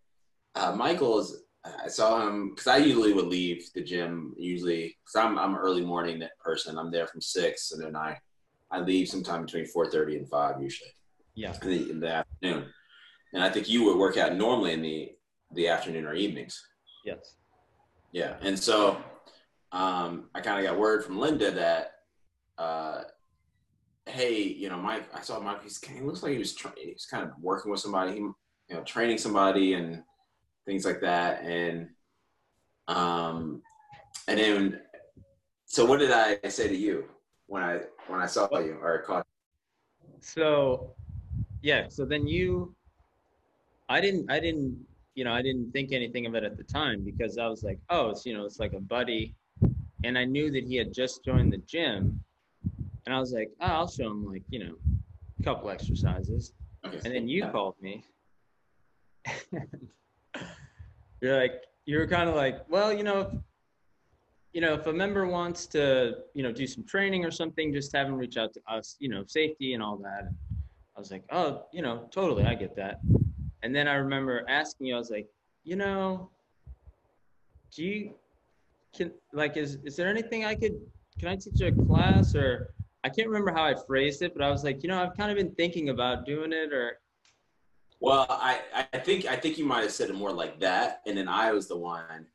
uh, 0.55 0.73
Michael 0.75 1.19
is. 1.19 1.43
I 1.83 1.89
saw 1.89 2.25
him 2.25 2.51
because 2.51 2.67
I 2.67 2.77
usually 2.77 3.11
would 3.11 3.25
leave 3.27 3.69
the 3.75 3.83
gym 3.83 4.33
usually 4.37 4.95
because 5.03 5.15
I'm 5.17 5.37
I'm 5.37 5.55
an 5.55 5.59
early 5.59 5.85
morning 5.85 6.23
person. 6.41 6.77
I'm 6.77 6.91
there 6.91 7.07
from 7.07 7.19
six, 7.19 7.73
and 7.73 7.83
then 7.83 7.93
I 7.93 8.17
I 8.71 8.79
leave 8.79 9.09
sometime 9.09 9.43
between 9.43 9.65
four 9.65 9.91
thirty 9.91 10.15
and 10.15 10.29
five 10.29 10.61
usually 10.61 10.91
yeah 11.35 11.53
in 11.61 11.69
the, 11.69 11.91
in 11.91 11.99
the 11.99 12.09
afternoon. 12.13 12.69
And 13.33 13.43
I 13.43 13.49
think 13.49 13.67
you 13.67 13.83
would 13.83 13.97
work 13.97 14.15
out 14.15 14.35
normally 14.35 14.73
in 14.73 14.81
the 14.81 15.11
the 15.55 15.67
afternoon 15.67 16.05
or 16.05 16.13
evenings. 16.13 16.57
yes 17.03 17.35
Yeah, 18.13 18.37
and 18.41 18.57
so 18.57 19.01
um, 19.71 20.29
I 20.33 20.41
kind 20.41 20.59
of 20.59 20.65
got 20.69 20.79
word 20.79 21.03
from 21.03 21.19
Linda 21.19 21.51
that 21.51 21.91
uh, 22.57 23.03
hey, 24.07 24.41
you 24.41 24.69
know, 24.69 24.77
Mike, 24.77 25.07
I 25.13 25.21
saw 25.21 25.39
Mike. 25.39 25.63
He's, 25.63 25.83
he 25.83 26.01
looks 26.01 26.23
like 26.23 26.33
he 26.33 26.37
was 26.37 26.53
tra- 26.53 26.73
he's 26.77 27.05
kind 27.05 27.23
of 27.23 27.31
working 27.41 27.71
with 27.71 27.79
somebody, 27.79 28.13
he, 28.13 28.19
you 28.19 28.35
know, 28.71 28.81
training 28.83 29.17
somebody 29.17 29.73
and 29.73 30.01
things 30.65 30.85
like 30.85 31.01
that. 31.01 31.43
And 31.43 31.89
um, 32.87 33.61
and 34.27 34.39
then, 34.39 34.81
so 35.65 35.85
what 35.85 35.99
did 35.99 36.11
I 36.11 36.39
say 36.47 36.67
to 36.67 36.75
you 36.75 37.05
when 37.47 37.63
I 37.63 37.81
when 38.07 38.21
I 38.21 38.25
saw 38.25 38.47
you 38.59 38.77
or 38.81 38.99
caught? 38.99 39.25
You? 40.03 40.13
So, 40.21 40.95
yeah. 41.61 41.87
So 41.89 42.05
then 42.05 42.27
you, 42.27 42.73
I 43.89 43.99
didn't, 44.01 44.31
I 44.31 44.39
didn't, 44.39 44.85
you 45.15 45.23
know, 45.23 45.33
I 45.33 45.41
didn't 45.41 45.71
think 45.71 45.91
anything 45.91 46.25
of 46.25 46.35
it 46.35 46.43
at 46.43 46.57
the 46.57 46.63
time 46.63 47.03
because 47.03 47.37
I 47.37 47.47
was 47.47 47.63
like, 47.63 47.79
oh, 47.89 48.09
it's 48.09 48.25
you 48.25 48.33
know, 48.33 48.45
it's 48.45 48.59
like 48.59 48.73
a 48.73 48.79
buddy, 48.79 49.35
and 50.03 50.17
I 50.17 50.25
knew 50.25 50.51
that 50.51 50.63
he 50.63 50.75
had 50.75 50.93
just 50.93 51.23
joined 51.23 51.53
the 51.53 51.57
gym, 51.59 52.19
and 53.05 53.15
I 53.15 53.19
was 53.19 53.33
like, 53.33 53.49
oh, 53.61 53.65
I'll 53.65 53.87
show 53.87 54.11
him 54.11 54.25
like 54.25 54.43
you 54.49 54.59
know, 54.59 54.75
a 55.39 55.43
couple 55.43 55.69
exercises, 55.69 56.53
and 56.83 57.01
then 57.03 57.27
you 57.27 57.47
called 57.47 57.75
me. 57.81 58.03
you're 61.21 61.39
like, 61.39 61.63
you 61.85 61.97
were 61.97 62.07
kind 62.07 62.29
of 62.29 62.35
like, 62.35 62.69
well, 62.69 62.93
you 62.93 63.03
know, 63.03 63.21
if, 63.21 63.27
you 64.53 64.61
know, 64.61 64.73
if 64.73 64.87
a 64.87 64.93
member 64.93 65.25
wants 65.25 65.65
to, 65.67 66.17
you 66.33 66.43
know, 66.43 66.51
do 66.51 66.65
some 66.67 66.83
training 66.83 67.25
or 67.25 67.31
something, 67.31 67.73
just 67.73 67.95
have 67.95 68.07
them 68.07 68.17
reach 68.17 68.37
out 68.37 68.53
to 68.53 68.61
us, 68.67 68.95
you 68.99 69.09
know, 69.09 69.23
safety 69.25 69.73
and 69.73 69.83
all 69.83 69.97
that. 69.97 70.29
I 70.95 70.99
was 70.99 71.11
like, 71.11 71.23
oh, 71.31 71.65
you 71.71 71.81
know, 71.81 72.07
totally, 72.11 72.43
I 72.43 72.55
get 72.55 72.75
that. 72.75 73.01
And 73.63 73.75
then 73.75 73.87
I 73.87 73.95
remember 73.95 74.45
asking 74.47 74.87
you, 74.87 74.95
I 74.95 74.97
was 74.97 75.11
like, 75.11 75.27
you 75.63 75.75
know, 75.75 76.29
do 77.75 77.83
you 77.83 78.13
can 78.95 79.11
like 79.33 79.57
is 79.57 79.77
is 79.83 79.95
there 79.95 80.07
anything 80.09 80.45
I 80.45 80.55
could 80.55 80.75
can 81.19 81.29
I 81.29 81.35
teach 81.35 81.61
a 81.61 81.71
class 81.71 82.35
or 82.35 82.73
I 83.03 83.09
can't 83.09 83.27
remember 83.27 83.51
how 83.51 83.63
I 83.63 83.75
phrased 83.87 84.21
it, 84.21 84.33
but 84.33 84.43
I 84.43 84.49
was 84.49 84.63
like, 84.63 84.83
you 84.83 84.89
know, 84.89 85.01
I've 85.01 85.15
kind 85.15 85.31
of 85.31 85.37
been 85.37 85.53
thinking 85.55 85.89
about 85.89 86.25
doing 86.25 86.51
it 86.51 86.73
or 86.73 86.99
Well, 87.99 88.25
I, 88.29 88.61
I 88.93 88.97
think 88.99 89.25
I 89.25 89.35
think 89.35 89.57
you 89.57 89.65
might 89.65 89.81
have 89.81 89.91
said 89.91 90.09
it 90.09 90.15
more 90.15 90.31
like 90.31 90.59
that, 90.59 91.01
and 91.07 91.17
then 91.17 91.27
I 91.27 91.51
was 91.51 91.67
the 91.67 91.77
one 91.77 92.27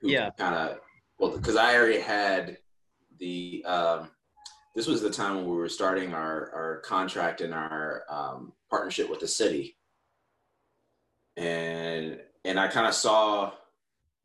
who 0.00 0.08
Yeah. 0.08 0.30
kind 0.38 0.54
of 0.54 0.80
well 1.18 1.30
because 1.32 1.56
I 1.56 1.74
already 1.76 2.00
had 2.00 2.58
the 3.18 3.64
um, 3.66 4.10
this 4.74 4.86
was 4.86 5.02
the 5.02 5.10
time 5.10 5.36
when 5.36 5.46
we 5.46 5.56
were 5.56 5.68
starting 5.68 6.14
our 6.14 6.50
our 6.54 6.80
contract 6.80 7.40
and 7.40 7.52
our 7.52 8.04
um, 8.08 8.52
partnership 8.70 9.10
with 9.10 9.20
the 9.20 9.28
city, 9.28 9.76
and 11.36 12.20
and 12.44 12.58
I 12.58 12.68
kind 12.68 12.86
of 12.86 12.94
saw 12.94 13.52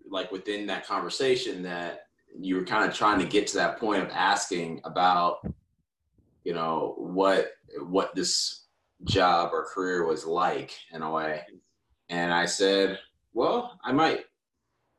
like 0.09 0.31
within 0.31 0.67
that 0.67 0.87
conversation 0.87 1.63
that 1.63 2.07
you 2.37 2.55
were 2.55 2.65
kind 2.65 2.89
of 2.89 2.95
trying 2.95 3.19
to 3.19 3.25
get 3.25 3.47
to 3.47 3.57
that 3.57 3.79
point 3.79 4.03
of 4.03 4.09
asking 4.11 4.81
about 4.83 5.39
you 6.43 6.53
know 6.53 6.95
what 6.97 7.51
what 7.79 8.13
this 8.15 8.65
job 9.03 9.51
or 9.53 9.65
career 9.65 10.05
was 10.05 10.25
like 10.25 10.71
in 10.91 11.01
a 11.01 11.11
way. 11.11 11.41
And 12.09 12.33
i 12.33 12.45
said 12.45 12.99
well 13.33 13.79
i 13.83 13.91
might 13.91 14.25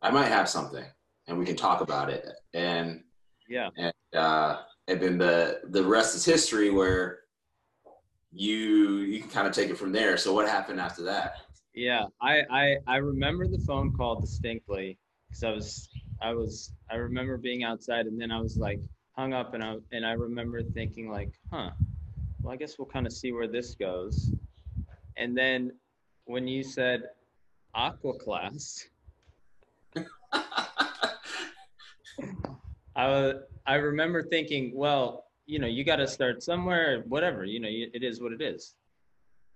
i 0.02 0.10
might 0.10 0.28
have 0.28 0.48
something 0.48 0.84
and 1.26 1.38
we 1.38 1.44
can 1.44 1.56
talk 1.56 1.80
about 1.80 2.10
it. 2.10 2.26
And 2.54 3.02
yeah. 3.48 3.70
and 3.76 3.94
uh 4.14 4.62
and 4.88 5.00
then 5.00 5.18
the 5.18 5.60
the 5.70 5.82
rest 5.82 6.14
is 6.14 6.24
history 6.24 6.70
where 6.70 7.20
you 8.32 8.98
you 8.98 9.20
can 9.20 9.30
kind 9.30 9.46
of 9.46 9.54
take 9.54 9.70
it 9.70 9.78
from 9.78 9.92
there. 9.92 10.16
So 10.16 10.32
what 10.32 10.48
happened 10.48 10.80
after 10.80 11.02
that 11.04 11.36
Yeah, 11.76 12.06
I 12.22 12.42
I, 12.50 12.76
I 12.86 12.96
remember 12.96 13.46
the 13.46 13.58
phone 13.58 13.92
call 13.92 14.18
distinctly 14.18 14.96
because 15.28 15.44
I 15.44 15.50
was 15.50 15.90
I 16.22 16.32
was 16.32 16.72
I 16.90 16.94
remember 16.96 17.36
being 17.36 17.64
outside 17.64 18.06
and 18.06 18.18
then 18.18 18.32
I 18.32 18.40
was 18.40 18.56
like 18.56 18.80
hung 19.12 19.34
up 19.34 19.52
and 19.52 19.62
I 19.62 19.76
and 19.92 20.06
I 20.06 20.12
remember 20.12 20.62
thinking 20.62 21.10
like, 21.10 21.32
huh, 21.52 21.72
well 22.40 22.54
I 22.54 22.56
guess 22.56 22.78
we'll 22.78 22.88
kind 22.88 23.06
of 23.06 23.12
see 23.12 23.30
where 23.30 23.46
this 23.46 23.74
goes. 23.74 24.32
And 25.18 25.36
then 25.36 25.70
when 26.24 26.48
you 26.48 26.62
said 26.64 27.02
aqua 27.74 28.14
class, 28.14 28.88
I 32.96 33.34
I 33.66 33.74
remember 33.74 34.22
thinking, 34.22 34.72
well, 34.74 35.26
you 35.44 35.58
know, 35.58 35.66
you 35.66 35.84
got 35.84 35.96
to 35.96 36.08
start 36.08 36.42
somewhere, 36.42 37.04
whatever, 37.06 37.44
you 37.44 37.60
know, 37.60 37.68
it 37.70 38.02
is 38.02 38.18
what 38.22 38.32
it 38.32 38.40
is. 38.40 38.74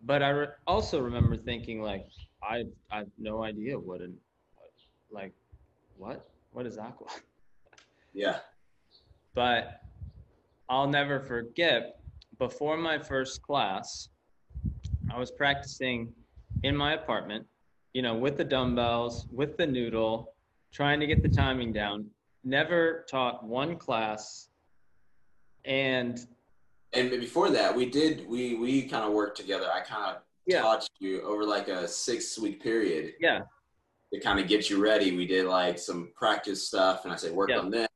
But 0.03 0.23
I 0.23 0.31
re- 0.31 0.47
also 0.67 1.01
remember 1.01 1.37
thinking, 1.37 1.83
like, 1.83 2.07
I 2.43 2.65
I 2.91 2.99
have 2.99 3.11
no 3.19 3.43
idea 3.43 3.79
what 3.79 4.01
an 4.01 4.17
like 5.11 5.33
what 5.97 6.31
what 6.53 6.67
is 6.67 6.79
aqua, 6.79 7.07
yeah 8.15 8.39
but 9.35 9.81
I'll 10.69 10.89
never 10.89 11.21
forget. 11.21 11.97
Before 12.39 12.77
my 12.77 12.99
first 12.99 13.43
class, 13.43 14.09
I 15.11 15.19
was 15.19 15.31
practicing 15.31 16.13
in 16.63 16.77
my 16.77 16.95
apartment, 16.95 17.47
you 17.93 18.03
know, 18.03 18.15
with 18.15 18.37
the 18.37 18.45
dumbbells, 18.45 19.27
with 19.31 19.57
the 19.57 19.67
noodle, 19.67 20.35
trying 20.73 21.01
to 21.01 21.07
get 21.07 21.23
the 21.23 21.29
timing 21.29 21.73
down. 21.73 22.07
Never 22.45 23.05
taught 23.11 23.45
one 23.45 23.77
class, 23.77 24.49
and 25.65 26.27
and 26.93 27.11
before 27.11 27.51
that 27.51 27.75
we 27.75 27.87
did 27.87 28.27
we 28.29 28.55
we 28.57 28.83
kind 28.83 29.05
of 29.05 29.13
worked 29.13 29.37
together 29.37 29.69
i 29.73 29.81
kind 29.81 30.17
of 30.17 30.23
Yeah. 30.47 30.63
taught 30.63 30.87
you 30.99 31.23
over 31.23 31.45
like 31.45 31.69
a 31.69 31.87
six 31.87 32.39
week 32.39 32.63
period 32.63 33.15
yeah, 33.21 33.41
to 34.13 34.19
kind 34.21 34.41
of 34.41 34.49
get 34.49 34.69
you 34.69 34.81
ready. 34.83 35.15
We 35.17 35.25
did 35.27 35.47
like 35.47 35.79
some 35.79 36.11
practice 36.17 36.67
stuff, 36.67 37.05
and 37.05 37.13
I 37.13 37.17
said 37.17 37.33
work 37.33 37.51
Yeah. 37.51 37.61
on 37.61 37.71
this. 37.71 37.87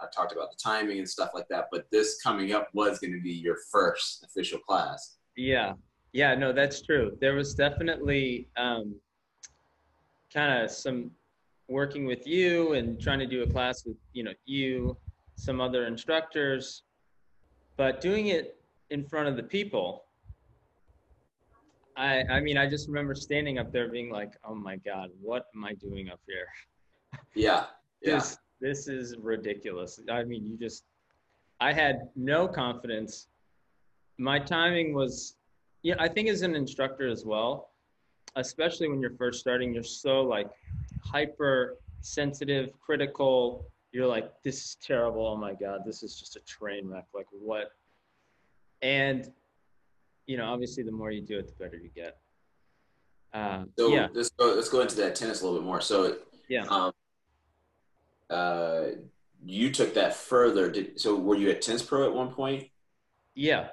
I 0.00 0.06
talked 0.14 0.32
about 0.32 0.50
the 0.52 0.56
timing 0.62 0.98
and 0.98 1.08
stuff 1.08 1.30
like 1.34 1.48
that. 1.48 1.64
But 1.72 1.86
this 1.90 2.22
coming 2.22 2.52
up 2.52 2.68
was 2.74 3.00
going 3.00 3.12
to 3.14 3.20
be 3.20 3.32
your 3.32 3.56
first 3.72 4.22
official 4.24 4.60
class. 4.60 5.16
Yeah, 5.36 5.72
yeah, 6.12 6.34
no, 6.36 6.52
that's 6.52 6.80
true. 6.82 7.16
There 7.20 7.34
was 7.34 7.54
definitely 7.56 8.48
um, 8.56 8.94
kind 10.32 10.62
of 10.62 10.70
some 10.70 11.10
working 11.68 12.04
with 12.06 12.24
you 12.26 12.74
and 12.74 13.00
trying 13.00 13.18
to 13.20 13.26
do 13.26 13.42
a 13.42 13.46
class 13.50 13.84
with 13.84 13.96
you 14.12 14.22
know 14.22 14.34
you, 14.44 14.96
some 15.34 15.60
other 15.60 15.86
instructors, 15.86 16.84
but 17.76 18.00
doing 18.00 18.28
it 18.28 18.60
in 18.90 19.04
front 19.04 19.28
of 19.28 19.36
the 19.36 19.42
people. 19.42 20.04
I 21.96 22.22
I 22.30 22.40
mean 22.40 22.56
I 22.56 22.68
just 22.68 22.88
remember 22.88 23.14
standing 23.14 23.58
up 23.58 23.72
there 23.72 23.88
being 23.88 24.10
like, 24.10 24.32
oh 24.44 24.54
my 24.54 24.76
god, 24.76 25.10
what 25.20 25.46
am 25.54 25.64
I 25.64 25.74
doing 25.74 26.10
up 26.10 26.20
here? 26.26 26.46
Yeah, 27.36 27.66
yeah, 28.02 28.16
This 28.16 28.38
this 28.60 28.88
is 28.88 29.16
ridiculous. 29.20 30.00
I 30.10 30.24
mean, 30.24 30.44
you 30.46 30.56
just 30.56 30.84
I 31.60 31.72
had 31.72 32.08
no 32.16 32.48
confidence. 32.48 33.28
My 34.18 34.38
timing 34.38 34.94
was 34.94 35.36
yeah, 35.82 35.94
I 35.98 36.08
think 36.08 36.28
as 36.28 36.42
an 36.42 36.54
instructor 36.54 37.08
as 37.08 37.24
well, 37.24 37.70
especially 38.36 38.88
when 38.88 39.00
you're 39.00 39.16
first 39.16 39.38
starting, 39.40 39.72
you're 39.74 39.82
so 39.82 40.22
like 40.22 40.48
hyper 41.02 41.76
sensitive, 42.00 42.70
critical. 42.80 43.66
You're 43.94 44.08
like, 44.08 44.42
this 44.42 44.56
is 44.56 44.76
terrible. 44.84 45.24
Oh 45.24 45.36
my 45.36 45.54
God, 45.54 45.82
this 45.86 46.02
is 46.02 46.18
just 46.18 46.34
a 46.34 46.40
train 46.40 46.88
wreck. 46.88 47.06
Like 47.14 47.28
what? 47.30 47.70
And 48.82 49.30
you 50.26 50.36
know, 50.36 50.46
obviously 50.46 50.82
the 50.82 50.90
more 50.90 51.12
you 51.12 51.20
do 51.20 51.38
it, 51.38 51.46
the 51.46 51.64
better 51.64 51.76
you 51.76 51.90
get. 51.94 52.18
Uh, 53.32 53.64
So 53.78 53.88
yeah, 53.88 54.08
let's 54.12 54.30
go. 54.30 54.52
Let's 54.52 54.68
go 54.68 54.80
into 54.80 54.96
that 54.96 55.14
tennis 55.14 55.42
a 55.42 55.44
little 55.44 55.60
bit 55.60 55.66
more. 55.66 55.80
So, 55.80 56.16
yeah. 56.48 56.64
um, 56.64 56.92
uh, 58.30 58.82
you 59.44 59.70
took 59.70 59.94
that 59.94 60.16
further. 60.16 60.70
Did 60.70 61.00
so? 61.00 61.14
Were 61.14 61.36
you 61.36 61.50
at 61.50 61.62
Tennis 61.62 61.82
Pro 61.82 62.04
at 62.04 62.14
one 62.14 62.32
point? 62.32 62.68
Yeah. 63.36 63.68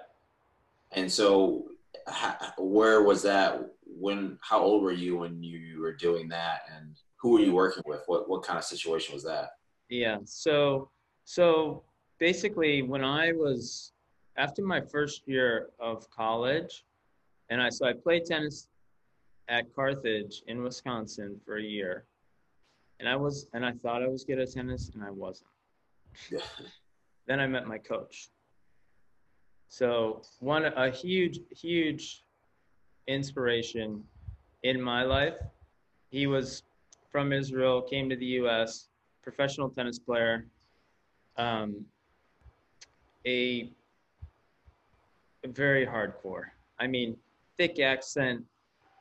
And 0.92 1.12
so, 1.12 1.66
ha, 2.08 2.54
where 2.60 3.01
was 3.01 3.24
that? 3.24 3.60
When? 3.86 4.38
How 4.42 4.60
old 4.60 4.84
were 4.84 4.92
you 4.92 5.18
when 5.18 5.42
you 5.42 5.82
were 5.82 5.94
doing 5.94 6.30
that? 6.30 6.62
And 6.75 6.96
who 7.18 7.32
were 7.32 7.40
you 7.40 7.54
working 7.54 7.84
with? 7.88 8.01
What 8.06 8.30
What 8.30 8.44
kind 8.44 8.60
of 8.60 8.66
situation 8.66 9.16
was 9.16 9.24
that? 9.24 9.51
Yeah. 9.91 10.19
So 10.24 10.89
so 11.25 11.83
basically 12.17 12.81
when 12.81 13.03
I 13.03 13.33
was 13.33 13.91
after 14.38 14.63
my 14.63 14.79
first 14.79 15.27
year 15.27 15.67
of 15.81 16.10
college 16.10 16.86
and 17.50 17.62
I 17.62 17.69
so 17.69 17.86
I 17.86 17.93
played 17.93 18.25
tennis 18.25 18.69
at 19.50 19.75
Carthage 19.75 20.43
in 20.48 20.63
Wisconsin 20.63 21.39
for 21.45 21.57
a 21.57 21.62
year. 21.62 22.05
And 23.01 23.10
I 23.10 23.17
was 23.17 23.48
and 23.53 23.65
I 23.65 23.74
thought 23.74 24.01
I 24.01 24.07
was 24.07 24.24
good 24.24 24.39
at 24.39 24.53
tennis 24.53 24.91
and 24.95 25.03
I 25.03 25.12
wasn't. 25.12 25.50
Then 27.27 27.39
I 27.39 27.48
met 27.48 27.67
my 27.67 27.77
coach. 27.77 28.29
So 29.67 30.21
one 30.39 30.65
a 30.65 30.89
huge 30.89 31.39
huge 31.51 32.24
inspiration 33.07 34.03
in 34.63 34.81
my 34.81 35.03
life. 35.03 35.39
He 36.10 36.27
was 36.27 36.63
from 37.12 37.33
Israel, 37.33 37.81
came 37.81 38.10
to 38.10 38.15
the 38.15 38.31
US, 38.41 38.88
professional 39.22 39.70
tennis 39.70 40.00
player, 40.00 40.48
um, 41.38 41.86
a, 43.25 43.72
a 45.44 45.48
very 45.48 45.86
hardcore. 45.86 46.46
I 46.80 46.88
mean, 46.88 47.16
thick 47.58 47.80
accent, 47.80 48.44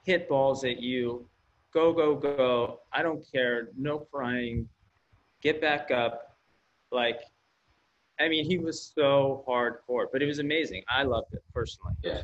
hit 0.04 0.28
balls 0.28 0.64
at 0.64 0.80
you, 0.80 1.26
go, 1.72 1.92
go, 1.92 2.14
go. 2.14 2.80
I 2.92 3.02
don't 3.02 3.24
care, 3.32 3.68
no 3.76 3.98
crying, 3.98 4.68
get 5.40 5.60
back 5.60 5.90
up. 5.90 6.36
Like, 6.92 7.20
I 8.18 8.28
mean, 8.28 8.44
he 8.44 8.58
was 8.58 8.92
so 8.94 9.44
hardcore, 9.48 10.06
but 10.12 10.22
it 10.22 10.26
was 10.26 10.40
amazing. 10.40 10.82
I 10.88 11.04
loved 11.04 11.32
it 11.32 11.42
personally. 11.54 11.94
Yeah. 12.02 12.22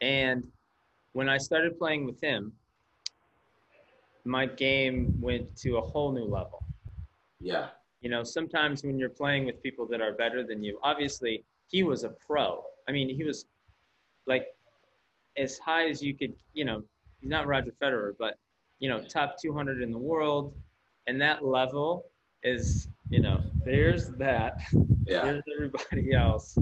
And 0.00 0.46
when 1.12 1.28
I 1.28 1.38
started 1.38 1.78
playing 1.78 2.04
with 2.04 2.20
him, 2.20 2.52
my 4.24 4.44
game 4.46 5.16
went 5.20 5.56
to 5.56 5.78
a 5.78 5.80
whole 5.80 6.12
new 6.12 6.24
level. 6.24 6.62
Yeah. 7.40 7.68
You 8.00 8.10
know, 8.10 8.22
sometimes 8.22 8.82
when 8.82 8.98
you're 8.98 9.08
playing 9.08 9.46
with 9.46 9.62
people 9.62 9.86
that 9.88 10.00
are 10.00 10.12
better 10.12 10.44
than 10.46 10.62
you, 10.62 10.78
obviously 10.82 11.44
he 11.68 11.82
was 11.82 12.04
a 12.04 12.10
pro. 12.10 12.62
I 12.88 12.92
mean, 12.92 13.14
he 13.14 13.24
was 13.24 13.46
like 14.26 14.46
as 15.36 15.58
high 15.58 15.88
as 15.88 16.02
you 16.02 16.14
could, 16.14 16.34
you 16.52 16.64
know, 16.64 16.82
he's 17.20 17.30
not 17.30 17.46
Roger 17.46 17.72
Federer, 17.82 18.12
but 18.18 18.34
you 18.78 18.88
know, 18.88 19.02
top 19.02 19.36
200 19.40 19.82
in 19.82 19.90
the 19.90 19.98
world. 19.98 20.54
And 21.06 21.20
that 21.20 21.44
level 21.44 22.06
is, 22.42 22.88
you 23.10 23.20
know, 23.20 23.42
there's 23.64 24.08
that. 24.10 24.60
Yeah. 25.06 25.22
There's 25.24 25.42
everybody 25.54 26.14
else. 26.14 26.56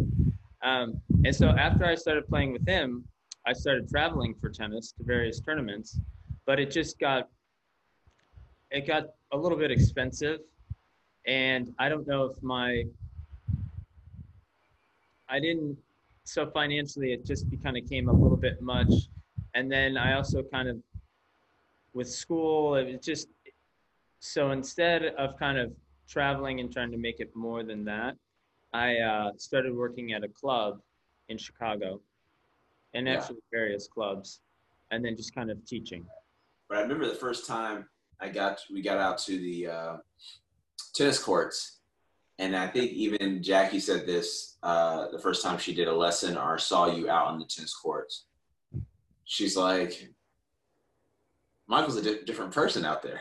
Um, 0.63 1.01
and 1.25 1.35
so 1.35 1.49
after 1.49 1.85
I 1.85 1.95
started 1.95 2.27
playing 2.27 2.53
with 2.53 2.67
him, 2.67 3.05
I 3.47 3.53
started 3.53 3.89
traveling 3.89 4.35
for 4.41 4.51
tennis 4.51 4.93
to 4.93 5.05
various 5.05 5.41
tournaments, 5.41 6.01
but 6.47 6.59
it 6.59 6.71
just 6.71 6.99
got 6.99 7.29
it 8.71 8.87
got 8.87 9.05
a 9.33 9.37
little 9.37 9.57
bit 9.57 9.71
expensive, 9.71 10.41
and 11.29 11.75
I 11.79 11.91
don't 11.91 12.07
know 12.09 12.25
if 12.25 12.43
my 12.43 12.85
I 15.29 15.39
didn't 15.39 15.77
so 16.25 16.51
financially 16.51 17.13
it 17.13 17.25
just 17.25 17.45
kind 17.63 17.77
of 17.77 17.89
came 17.89 18.09
a 18.09 18.13
little 18.13 18.37
bit 18.37 18.61
much, 18.63 18.93
and 19.55 19.71
then 19.71 19.97
I 19.97 20.15
also 20.15 20.43
kind 20.43 20.69
of 20.69 20.79
with 21.93 22.09
school 22.09 22.77
it 22.77 22.91
was 22.91 23.05
just 23.05 23.29
so 24.21 24.51
instead 24.51 25.05
of 25.05 25.39
kind 25.39 25.59
of 25.59 25.73
traveling 26.09 26.61
and 26.61 26.73
trying 26.73 26.91
to 26.91 26.97
make 26.99 27.21
it 27.21 27.35
more 27.37 27.63
than 27.63 27.85
that, 27.85 28.17
I 28.73 28.99
uh, 28.99 29.31
started 29.37 29.75
working 29.75 30.15
at 30.15 30.25
a 30.25 30.29
club 30.29 30.81
in 31.29 31.37
Chicago, 31.37 32.01
and 32.95 33.07
Yeah. 33.07 33.15
actually 33.17 33.43
various 33.53 33.87
clubs, 33.87 34.41
and 34.91 35.05
then 35.05 35.15
just 35.15 35.35
kind 35.35 35.51
of 35.51 35.63
teaching. 35.67 36.07
But 36.71 36.79
I 36.79 36.81
remember 36.83 37.07
the 37.07 37.15
first 37.27 37.47
time 37.47 37.87
I 38.19 38.31
got 38.31 38.61
we 38.73 38.81
got 38.81 38.97
out 38.99 39.19
to 39.27 39.39
the 39.39 39.67
uh, 39.67 39.97
tennis 40.95 41.23
courts, 41.23 41.79
and 42.39 42.57
I 42.57 42.69
think 42.69 42.93
even 42.93 43.43
Jackie 43.43 43.81
said 43.81 44.07
this 44.07 44.57
uh, 44.63 45.09
the 45.11 45.19
first 45.19 45.43
time 45.43 45.59
she 45.59 45.75
did 45.75 45.89
a 45.89 45.95
lesson 45.95 46.37
or 46.37 46.59
saw 46.59 46.87
you 46.87 47.11
out 47.11 47.27
on 47.27 47.39
the 47.39 47.45
tennis 47.45 47.75
courts. 47.75 48.27
She's 49.25 49.57
like, 49.57 50.09
Michael's 51.67 51.97
a 51.97 52.03
di- 52.03 52.25
different 52.25 52.53
person 52.53 52.85
out 52.85 53.03
there. 53.03 53.21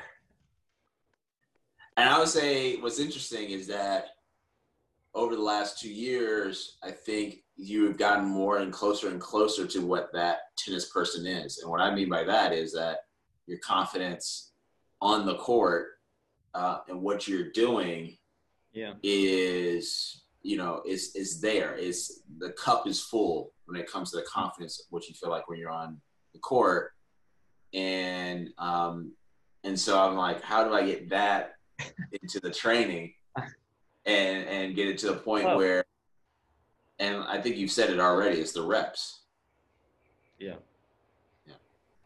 And 1.98 2.08
I 2.08 2.20
would 2.20 2.28
say 2.28 2.78
what's 2.78 3.00
interesting 3.00 3.50
is 3.50 3.68
that 3.68 4.10
over 5.16 5.36
the 5.36 5.42
last 5.42 5.80
two 5.80 5.92
years, 5.92 6.78
I 6.84 6.92
think 6.92 7.44
you 7.56 7.86
have 7.86 7.98
gotten 7.98 8.26
more 8.26 8.60
and 8.60 8.72
closer 8.72 9.10
and 9.10 9.20
closer 9.20 9.66
to 9.66 9.80
what 9.80 10.14
that 10.14 10.56
tennis 10.58 10.90
person 10.90 11.26
is. 11.26 11.58
And 11.58 11.72
what 11.72 11.82
I 11.82 11.94
mean 11.94 12.08
by 12.08 12.24
that 12.24 12.54
is 12.54 12.72
that 12.74 13.00
your 13.48 13.58
confidence 13.60 14.52
on 15.02 15.26
the 15.26 15.36
court 15.38 15.97
uh, 16.58 16.80
and 16.90 17.02
what 17.02 17.28
you're 17.28 17.52
doing 17.52 18.18
Yeah. 18.74 18.94
is 19.04 20.24
you 20.42 20.58
know 20.58 20.82
is 20.86 21.16
is 21.16 21.40
there 21.42 21.76
is 21.76 22.22
the 22.40 22.52
cup 22.54 22.88
is 22.88 23.00
full 23.02 23.52
when 23.66 23.80
it 23.82 23.90
comes 23.92 24.12
to 24.12 24.18
the 24.18 24.24
confidence 24.24 24.80
of 24.80 24.86
what 24.90 25.08
you 25.08 25.14
feel 25.14 25.30
like 25.30 25.48
when 25.50 25.60
you're 25.60 25.78
on 25.84 26.00
the 26.34 26.40
court 26.40 26.94
and 27.74 28.50
um 28.58 29.12
and 29.64 29.78
so 29.80 30.00
i'm 30.00 30.16
like 30.16 30.42
how 30.42 30.64
do 30.64 30.74
i 30.74 30.84
get 30.86 31.10
that 31.10 31.56
into 32.22 32.40
the 32.40 32.52
training 32.52 33.14
and 34.06 34.48
and 34.48 34.76
get 34.76 34.88
it 34.88 34.98
to 34.98 35.08
the 35.08 35.20
point 35.30 35.46
where 35.58 35.84
and 37.00 37.18
i 37.26 37.40
think 37.42 37.58
you've 37.58 37.72
said 37.80 37.90
it 37.90 38.00
already 38.00 38.38
it's 38.40 38.54
the 38.54 38.62
reps 38.76 39.22
Yeah. 40.40 40.56
Yeah. 41.48 41.54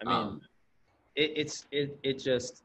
I 0.01 0.03
mean, 0.05 0.15
Um, 0.15 0.41
it, 1.15 1.29
it's 1.41 1.65
it 1.72 2.00
it 2.10 2.15
just 2.31 2.63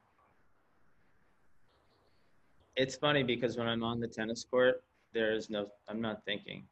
it's 2.76 2.97
funny 2.97 3.23
because 3.23 3.56
when 3.56 3.66
I'm 3.66 3.83
on 3.83 4.00
the 4.00 4.06
tennis 4.09 4.45
court, 4.49 4.83
there 5.12 5.35
is 5.35 5.49
no 5.50 5.66
I'm 5.88 6.00
not 6.00 6.25
thinking. 6.25 6.64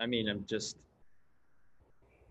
I 0.00 0.06
mean, 0.06 0.28
I'm 0.28 0.44
just 0.48 0.76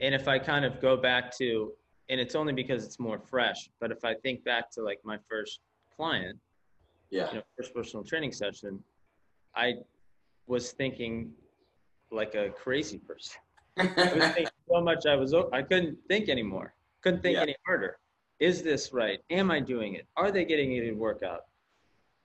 and 0.01 0.13
if 0.15 0.27
I 0.27 0.39
kind 0.39 0.65
of 0.65 0.81
go 0.81 0.97
back 0.97 1.35
to 1.37 1.71
and 2.09 2.19
it's 2.19 2.35
only 2.35 2.53
because 2.53 2.83
it's 2.85 2.99
more 2.99 3.19
fresh, 3.19 3.69
but 3.79 3.91
if 3.91 4.03
I 4.03 4.15
think 4.15 4.43
back 4.43 4.71
to 4.71 4.81
like 4.81 4.99
my 5.03 5.17
first 5.29 5.59
client, 5.95 6.37
yeah 7.11 7.29
you 7.29 7.37
know, 7.37 7.43
first 7.57 7.73
personal 7.73 8.03
training 8.03 8.31
session, 8.31 8.83
I 9.55 9.75
was 10.47 10.71
thinking 10.71 11.31
like 12.11 12.35
a 12.35 12.49
crazy 12.49 12.97
person. 12.97 13.37
I 13.77 13.83
was 14.13 14.23
thinking 14.35 14.47
so 14.69 14.81
much 14.81 15.05
I 15.05 15.15
was 15.15 15.33
I 15.53 15.61
couldn't 15.61 15.97
think 16.07 16.27
anymore. 16.29 16.73
Couldn't 17.01 17.21
think 17.21 17.35
Yeah. 17.35 17.43
any 17.43 17.55
harder. 17.65 17.97
Is 18.39 18.63
this 18.63 18.93
right? 18.93 19.19
Am 19.29 19.51
I 19.51 19.59
doing 19.59 19.95
it? 19.95 20.07
Are 20.15 20.31
they 20.31 20.45
getting 20.45 20.73
a 20.73 20.85
good 20.85 20.97
workout? 20.97 21.41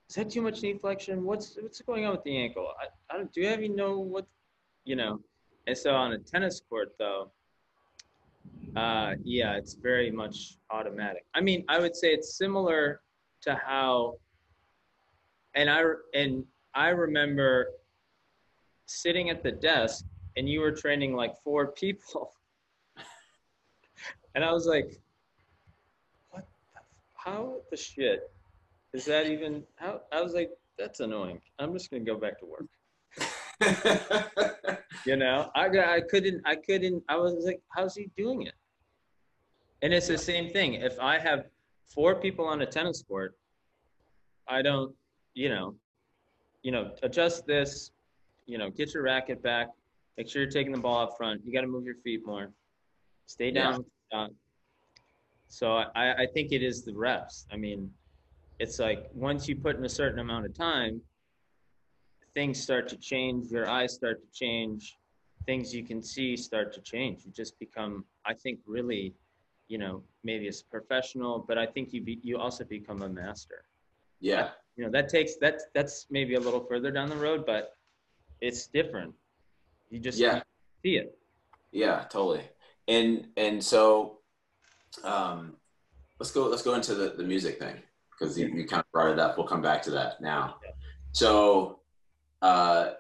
Is 0.08 0.16
that 0.16 0.30
too 0.30 0.42
much 0.42 0.62
knee 0.62 0.74
flexion? 0.74 1.24
What's 1.24 1.56
what's 1.60 1.80
going 1.80 2.04
on 2.04 2.12
with 2.12 2.22
the 2.24 2.36
ankle? 2.36 2.68
I, 2.80 2.86
I 3.12 3.18
don't 3.18 3.32
do 3.32 3.40
you 3.40 3.50
even 3.50 3.74
know 3.74 3.98
what 3.98 4.26
you 4.84 4.96
know? 4.96 5.20
And 5.66 5.76
so 5.76 5.94
on 5.94 6.12
a 6.12 6.18
tennis 6.18 6.60
court 6.68 6.92
though, 6.98 7.32
uh, 8.76 9.14
yeah, 9.24 9.56
it's 9.56 9.74
very 9.74 10.10
much 10.10 10.58
automatic. 10.70 11.24
I 11.34 11.40
mean, 11.40 11.64
I 11.68 11.78
would 11.80 11.96
say 11.96 12.08
it's 12.08 12.36
similar 12.36 13.00
to 13.42 13.54
how 13.54 14.18
and 15.54 15.70
I 15.70 15.82
and 16.14 16.44
I 16.74 16.88
remember 16.88 17.68
sitting 18.86 19.30
at 19.30 19.42
the 19.42 19.52
desk 19.52 20.04
and 20.36 20.48
you 20.48 20.60
were 20.60 20.72
training 20.72 21.14
like 21.14 21.36
four 21.42 21.66
people. 21.72 22.34
And 24.34 24.44
I 24.44 24.52
was 24.52 24.66
like, 24.66 25.00
how 27.24 27.60
the 27.70 27.76
shit 27.76 28.30
is 28.92 29.04
that 29.06 29.26
even, 29.26 29.64
how, 29.76 30.02
I 30.12 30.22
was 30.22 30.34
like, 30.34 30.50
that's 30.78 31.00
annoying. 31.00 31.40
I'm 31.58 31.72
just 31.72 31.90
going 31.90 32.04
to 32.04 32.10
go 32.10 32.18
back 32.18 32.38
to 32.40 32.46
work. 32.46 32.66
You 35.06 35.16
know, 35.16 35.50
I, 35.54 35.66
I 35.66 36.00
couldn't, 36.00 36.40
I 36.46 36.56
couldn't, 36.56 37.02
I 37.08 37.16
was 37.16 37.44
like, 37.44 37.60
how's 37.68 37.94
he 37.94 38.10
doing 38.16 38.42
it? 38.42 38.54
And 39.82 39.92
it's 39.92 40.08
the 40.08 40.16
same 40.16 40.50
thing. 40.50 40.74
If 40.74 40.98
I 40.98 41.18
have 41.18 41.44
four 41.86 42.14
people 42.14 42.46
on 42.46 42.62
a 42.62 42.66
tennis 42.66 43.02
court, 43.02 43.36
I 44.48 44.62
don't, 44.62 44.94
you 45.34 45.50
know, 45.50 45.74
you 46.62 46.72
know, 46.72 46.92
adjust 47.02 47.46
this, 47.46 47.90
you 48.46 48.56
know, 48.56 48.70
get 48.70 48.94
your 48.94 49.02
racket 49.02 49.42
back, 49.42 49.68
make 50.16 50.28
sure 50.28 50.40
you're 50.40 50.50
taking 50.50 50.72
the 50.72 50.80
ball 50.80 51.02
up 51.02 51.18
front. 51.18 51.42
You 51.44 51.52
got 51.52 51.60
to 51.60 51.66
move 51.66 51.84
your 51.84 51.96
feet 51.96 52.22
more. 52.24 52.50
Stay 53.26 53.50
down. 53.50 53.84
Yeah. 54.10 54.28
With 55.60 55.68
the 55.70 55.82
shot. 55.82 55.92
So 55.94 55.98
I, 56.00 56.22
I 56.22 56.26
think 56.32 56.52
it 56.52 56.62
is 56.62 56.84
the 56.84 56.94
reps. 56.94 57.46
I 57.52 57.56
mean, 57.56 57.90
it's 58.58 58.78
like 58.78 59.08
once 59.14 59.48
you 59.48 59.56
put 59.56 59.76
in 59.76 59.84
a 59.84 59.88
certain 59.88 60.18
amount 60.20 60.46
of 60.46 60.54
time, 60.54 61.00
things 62.34 62.60
start 62.60 62.88
to 62.88 62.96
change. 62.96 63.50
Your 63.50 63.68
eyes 63.68 63.94
start 63.94 64.20
to 64.20 64.28
change. 64.32 64.98
Things 65.46 65.74
you 65.74 65.84
can 65.84 66.02
see 66.02 66.36
start 66.36 66.72
to 66.74 66.80
change. 66.80 67.24
You 67.24 67.32
just 67.32 67.58
become, 67.58 68.04
I 68.24 68.34
think, 68.34 68.60
really, 68.66 69.14
you 69.68 69.78
know, 69.78 70.02
maybe 70.22 70.46
it's 70.46 70.62
professional, 70.62 71.44
but 71.46 71.58
I 71.58 71.66
think 71.66 71.92
you 71.92 72.02
be, 72.02 72.18
you 72.22 72.38
also 72.38 72.64
become 72.64 73.02
a 73.02 73.08
master 73.08 73.64
yeah 74.20 74.50
you 74.76 74.84
know 74.84 74.90
that 74.90 75.08
takes 75.08 75.36
that 75.36 75.60
that's 75.74 76.06
maybe 76.08 76.34
a 76.34 76.40
little 76.40 76.60
further 76.60 76.90
down 76.92 77.08
the 77.08 77.16
road 77.16 77.44
but 77.44 77.76
it's 78.40 78.68
different 78.68 79.14
you 79.90 79.98
just 79.98 80.18
Yeah. 80.20 80.42
see 80.84 80.96
it 80.96 81.18
Yeah, 81.72 82.04
totally. 82.08 82.48
And 82.86 83.28
and 83.36 83.62
so 83.62 84.20
um 85.02 85.54
let's 86.20 86.30
go 86.30 86.46
let's 86.46 86.62
go 86.62 86.74
into 86.74 86.94
the, 86.94 87.10
the 87.16 87.24
music 87.24 87.58
thing 87.58 87.76
because 88.10 88.38
you, 88.38 88.46
you 88.48 88.64
kind 88.66 88.80
of 88.80 88.90
brought 88.92 89.10
it 89.10 89.18
up. 89.18 89.36
We'll 89.36 89.46
come 89.46 89.62
back 89.62 89.82
to 89.82 89.90
that 89.92 90.20
now. 90.20 90.56
So 91.12 91.80
uh 92.42 92.92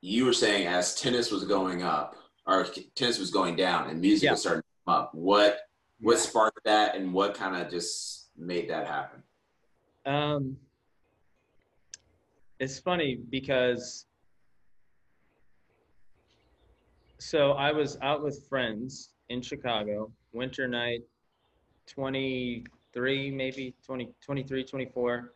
you 0.00 0.24
were 0.24 0.32
saying 0.32 0.66
as 0.66 0.94
tennis 0.94 1.30
was 1.30 1.44
going 1.44 1.82
up 1.82 2.14
or 2.46 2.66
tennis 2.94 3.18
was 3.18 3.30
going 3.30 3.56
down 3.56 3.90
and 3.90 4.00
music 4.00 4.24
Yeah. 4.26 4.32
was 4.32 4.40
starting 4.42 4.62
to 4.62 4.68
come 4.86 4.94
up, 4.94 5.14
what 5.14 5.58
what 6.00 6.18
sparked 6.18 6.60
that 6.64 6.94
and 6.94 7.12
what 7.12 7.34
kind 7.34 7.56
of 7.56 7.70
just 7.70 8.28
made 8.36 8.68
that 8.70 8.86
happen? 8.86 9.22
um 10.04 10.56
it's 12.60 12.78
funny 12.78 13.18
because 13.30 14.06
so 17.18 17.52
i 17.52 17.72
was 17.72 17.98
out 18.02 18.22
with 18.22 18.46
friends 18.48 19.10
in 19.28 19.42
chicago 19.42 20.10
winter 20.32 20.66
night 20.68 21.02
23 21.88 23.30
maybe 23.30 23.74
20 23.84 24.12
23 24.24 24.64
24 24.64 25.32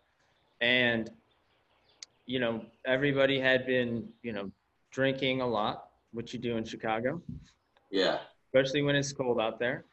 and 0.60 1.10
you 2.26 2.38
know 2.38 2.64
everybody 2.86 3.38
had 3.40 3.66
been 3.66 4.08
you 4.22 4.32
know 4.32 4.50
drinking 4.90 5.40
a 5.40 5.46
lot 5.46 5.88
which 6.12 6.32
you 6.32 6.38
do 6.38 6.56
in 6.56 6.64
chicago 6.64 7.20
Yeah. 7.90 8.18
especially 8.46 8.82
when 8.82 8.96
it's 8.96 9.12
cold 9.12 9.40
out 9.40 9.58
there. 9.58 9.84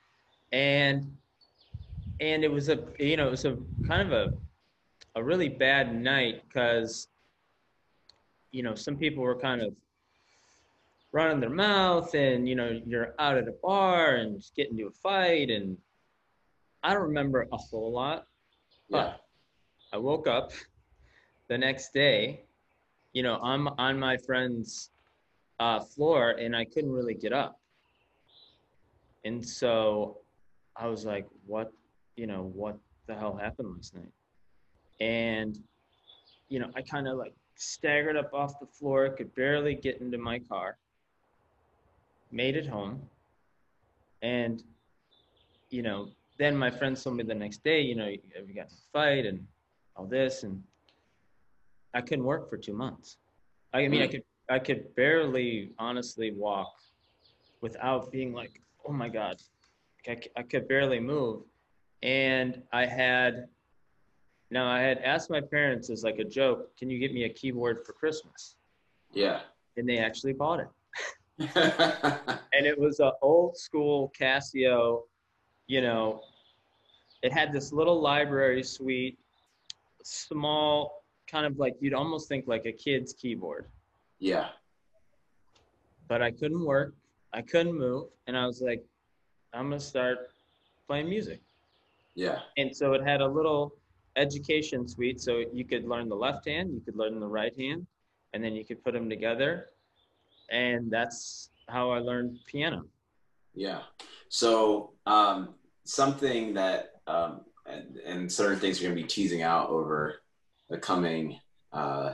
And 0.52 1.16
and 2.20 2.44
it 2.44 2.52
was 2.52 2.70
a 2.70 2.78
you 3.00 3.18
know 3.18 3.28
it 3.28 3.32
was 3.32 3.46
a 3.46 3.58
kind 3.88 4.02
of 4.02 4.12
a 4.14 4.34
a 5.16 5.24
really 5.24 5.50
bad 5.50 5.94
night 5.94 6.44
because 6.48 7.08
you 8.52 8.64
know, 8.64 8.76
some 8.76 8.96
people 8.96 9.22
were 9.24 9.36
kind 9.36 9.62
of 9.62 9.76
running 11.18 11.40
their 11.40 11.50
mouth 11.50 12.14
and, 12.14 12.48
you 12.48 12.54
know, 12.54 12.80
you're 12.86 13.16
out 13.18 13.38
at 13.38 13.48
a 13.48 13.56
bar 13.64 14.18
and 14.18 14.40
just 14.40 14.56
get 14.56 14.70
into 14.70 14.86
a 14.86 14.92
fight. 14.92 15.50
And 15.50 15.76
I 16.84 16.94
don't 16.94 17.02
remember 17.02 17.48
a 17.52 17.58
whole 17.58 17.92
lot. 17.92 18.28
Yeah. 18.88 19.14
I 19.92 19.98
woke 19.98 20.28
up 20.28 20.52
the 21.48 21.58
next 21.58 21.92
day, 21.92 22.44
you 23.14 23.24
know, 23.24 23.40
I'm 23.42 23.68
on 23.80 23.98
my 23.98 24.18
friend's 24.18 24.92
uh, 25.60 25.80
floor 25.80 26.36
and 26.40 26.56
I 26.56 26.66
couldn't 26.66 26.92
really 26.92 27.16
get 27.16 27.34
up. 27.34 27.60
And 29.26 29.44
so 29.44 30.20
I 30.76 30.86
was 30.86 31.04
like, 31.04 31.26
what, 31.48 31.74
you 32.16 32.28
know, 32.28 32.52
what 32.54 32.78
the 33.08 33.16
hell 33.16 33.36
happened 33.36 33.74
last 33.76 33.96
night? 33.96 34.14
And, 35.00 35.58
you 36.48 36.60
know, 36.60 36.70
I 36.76 36.84
kind 36.84 37.08
of 37.08 37.18
like 37.18 37.34
staggered 37.56 38.18
up 38.18 38.36
off 38.36 38.60
the 38.60 38.68
floor, 38.68 39.10
could 39.10 39.34
barely 39.34 39.74
get 39.74 40.00
into 40.00 40.20
my 40.20 40.38
car, 40.38 40.78
made 42.32 42.56
it 42.56 42.68
home. 42.68 43.02
And, 44.22 44.64
you 45.70 45.82
know, 45.82 46.10
then 46.38 46.56
my 46.56 46.70
friends 46.70 47.04
told 47.04 47.18
me 47.18 47.24
the 47.24 47.36
next 47.36 47.64
day, 47.64 47.82
you 47.82 47.96
know, 47.96 48.12
we 48.48 48.54
got 48.54 48.70
to 48.70 48.76
fight 48.94 49.26
and 49.26 49.46
all 49.96 50.06
this. 50.06 50.44
And 50.44 50.64
I 51.94 52.02
couldn't 52.02 52.26
work 52.26 52.50
for 52.50 52.58
two 52.58 52.74
months. 52.74 53.18
I 53.74 53.88
mean, 53.88 54.02
I 54.02 54.08
Mm. 54.08 54.12
could, 54.12 54.24
I 54.50 54.60
could 54.60 54.96
barely 54.96 55.74
honestly 55.78 56.32
walk 56.32 56.74
without 57.62 58.12
being 58.12 58.34
like, 58.34 58.62
oh 58.86 58.94
my 58.94 59.10
God, 59.10 59.42
i 60.08 60.44
could 60.44 60.68
barely 60.68 61.00
move. 61.00 61.44
And 62.02 62.64
I 62.72 62.86
had, 62.86 63.50
now 64.52 64.68
I 64.70 64.80
had 64.80 65.00
asked 65.00 65.30
my 65.30 65.42
parents 65.42 65.90
as 65.90 66.04
like 66.04 66.20
a 66.20 66.24
joke, 66.24 66.78
can 66.78 66.90
you 66.90 67.00
get 67.00 67.14
me 67.14 67.26
a 67.26 67.30
keyboard 67.30 67.86
for 67.86 67.92
Christmas? 67.94 68.56
Yeah. 69.12 69.42
And 69.76 69.88
they 69.90 69.98
actually 69.98 70.34
bought 70.34 70.60
it. 70.60 70.70
And 72.54 72.66
it 72.66 72.78
was 72.78 73.00
an 73.00 73.12
old 73.22 73.56
school 73.56 74.12
Casio, 74.20 75.04
you 75.68 75.82
know, 75.82 76.22
it 77.22 77.32
had 77.32 77.54
this 77.54 77.72
little 77.72 78.02
library 78.02 78.64
suite, 78.64 79.20
small, 80.04 81.04
kind 81.28 81.46
of 81.46 81.60
like 81.60 81.76
you'd 81.80 81.94
almost 81.94 82.28
think 82.28 82.48
like 82.48 82.66
a 82.66 82.72
kid's 82.72 83.14
keyboard. 83.14 83.68
yeah. 84.20 84.50
But 86.08 86.22
I 86.22 86.32
couldn't 86.32 86.64
work, 86.66 86.96
I 87.34 87.42
couldn't 87.42 87.78
move, 87.78 88.06
and 88.28 88.38
I 88.38 88.46
was 88.46 88.62
like, 88.62 88.84
I'm 89.54 89.70
gonna 89.70 89.80
start 89.80 90.30
playing 90.88 91.10
music. 91.10 91.42
Yeah. 92.16 92.40
And 92.58 92.76
so 92.76 92.94
it 92.94 93.04
had 93.04 93.22
a 93.22 93.28
little 93.28 93.74
education 94.16 94.88
suite, 94.88 95.20
so 95.22 95.44
you 95.54 95.66
could 95.66 95.86
learn 95.86 96.10
the 96.10 96.16
left 96.16 96.48
hand, 96.48 96.74
you 96.74 96.80
could 96.80 96.96
learn 96.96 97.20
the 97.20 97.28
right 97.28 97.56
hand, 97.60 97.86
and 98.34 98.44
then 98.44 98.56
you 98.56 98.66
could 98.66 98.84
put 98.84 98.94
them 98.94 99.10
together. 99.10 99.68
And 100.50 100.90
that's 100.92 101.50
how 101.68 101.92
I 101.92 102.00
learned 102.00 102.40
piano. 102.48 102.86
Yeah. 103.54 103.82
So 104.30 104.94
um, 105.06 105.56
something 105.84 106.54
that 106.54 106.92
um, 107.08 107.42
and, 107.66 107.98
and 108.06 108.32
certain 108.32 108.60
things 108.60 108.80
going 108.80 108.96
to 108.96 109.02
be 109.02 109.08
teasing 109.08 109.42
out 109.42 109.70
over 109.70 110.22
the 110.70 110.78
coming 110.78 111.40
uh, 111.74 112.14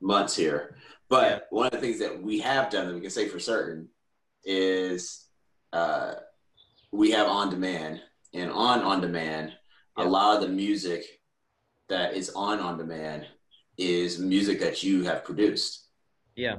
months 0.00 0.36
here. 0.36 0.76
But 1.08 1.30
Yeah. 1.30 1.38
one 1.50 1.66
of 1.66 1.72
the 1.72 1.78
things 1.80 1.98
that 1.98 2.22
we 2.22 2.38
have 2.40 2.70
done 2.70 2.86
that 2.86 2.94
we 2.94 3.00
can 3.00 3.10
say 3.10 3.28
for 3.28 3.38
certain 3.38 3.88
is 4.44 5.26
uh, 5.72 6.14
we 6.92 7.10
have 7.10 7.26
on 7.28 7.50
demand, 7.50 8.00
and 8.32 8.50
on 8.50 8.80
on 8.82 9.00
demand, 9.00 9.52
Yeah. 9.98 10.04
a 10.04 10.06
lot 10.06 10.36
of 10.36 10.42
the 10.42 10.48
music 10.54 11.04
that 11.88 12.14
is 12.14 12.30
on 12.30 12.60
on 12.60 12.78
demand 12.78 13.26
is 13.76 14.18
music 14.18 14.60
that 14.60 14.82
you 14.82 15.02
have 15.04 15.24
produced. 15.24 15.88
Yeah. 16.36 16.56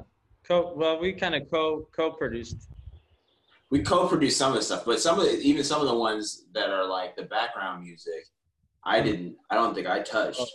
Co 0.47 0.73
well, 0.75 0.99
we 0.99 1.13
kind 1.13 1.35
of 1.35 1.49
co 1.49 1.87
co-produced. 1.95 2.69
we 3.71 3.81
co-produce 3.81 4.37
some 4.37 4.51
of 4.51 4.57
the 4.57 4.61
stuff, 4.63 4.85
but 4.85 4.99
some 4.99 5.19
of 5.19 5.25
the, 5.25 5.39
even 5.39 5.63
some 5.63 5.81
of 5.81 5.87
the 5.87 5.95
ones 5.95 6.45
that 6.53 6.69
are 6.69 6.85
like 6.87 7.15
the 7.15 7.23
background 7.23 7.83
music, 7.83 8.27
I 8.83 9.01
didn't. 9.01 9.35
I 9.49 9.55
don't 9.55 9.73
think 9.73 9.87
I 9.87 10.01
touched. 10.01 10.39
Oh. 10.41 10.47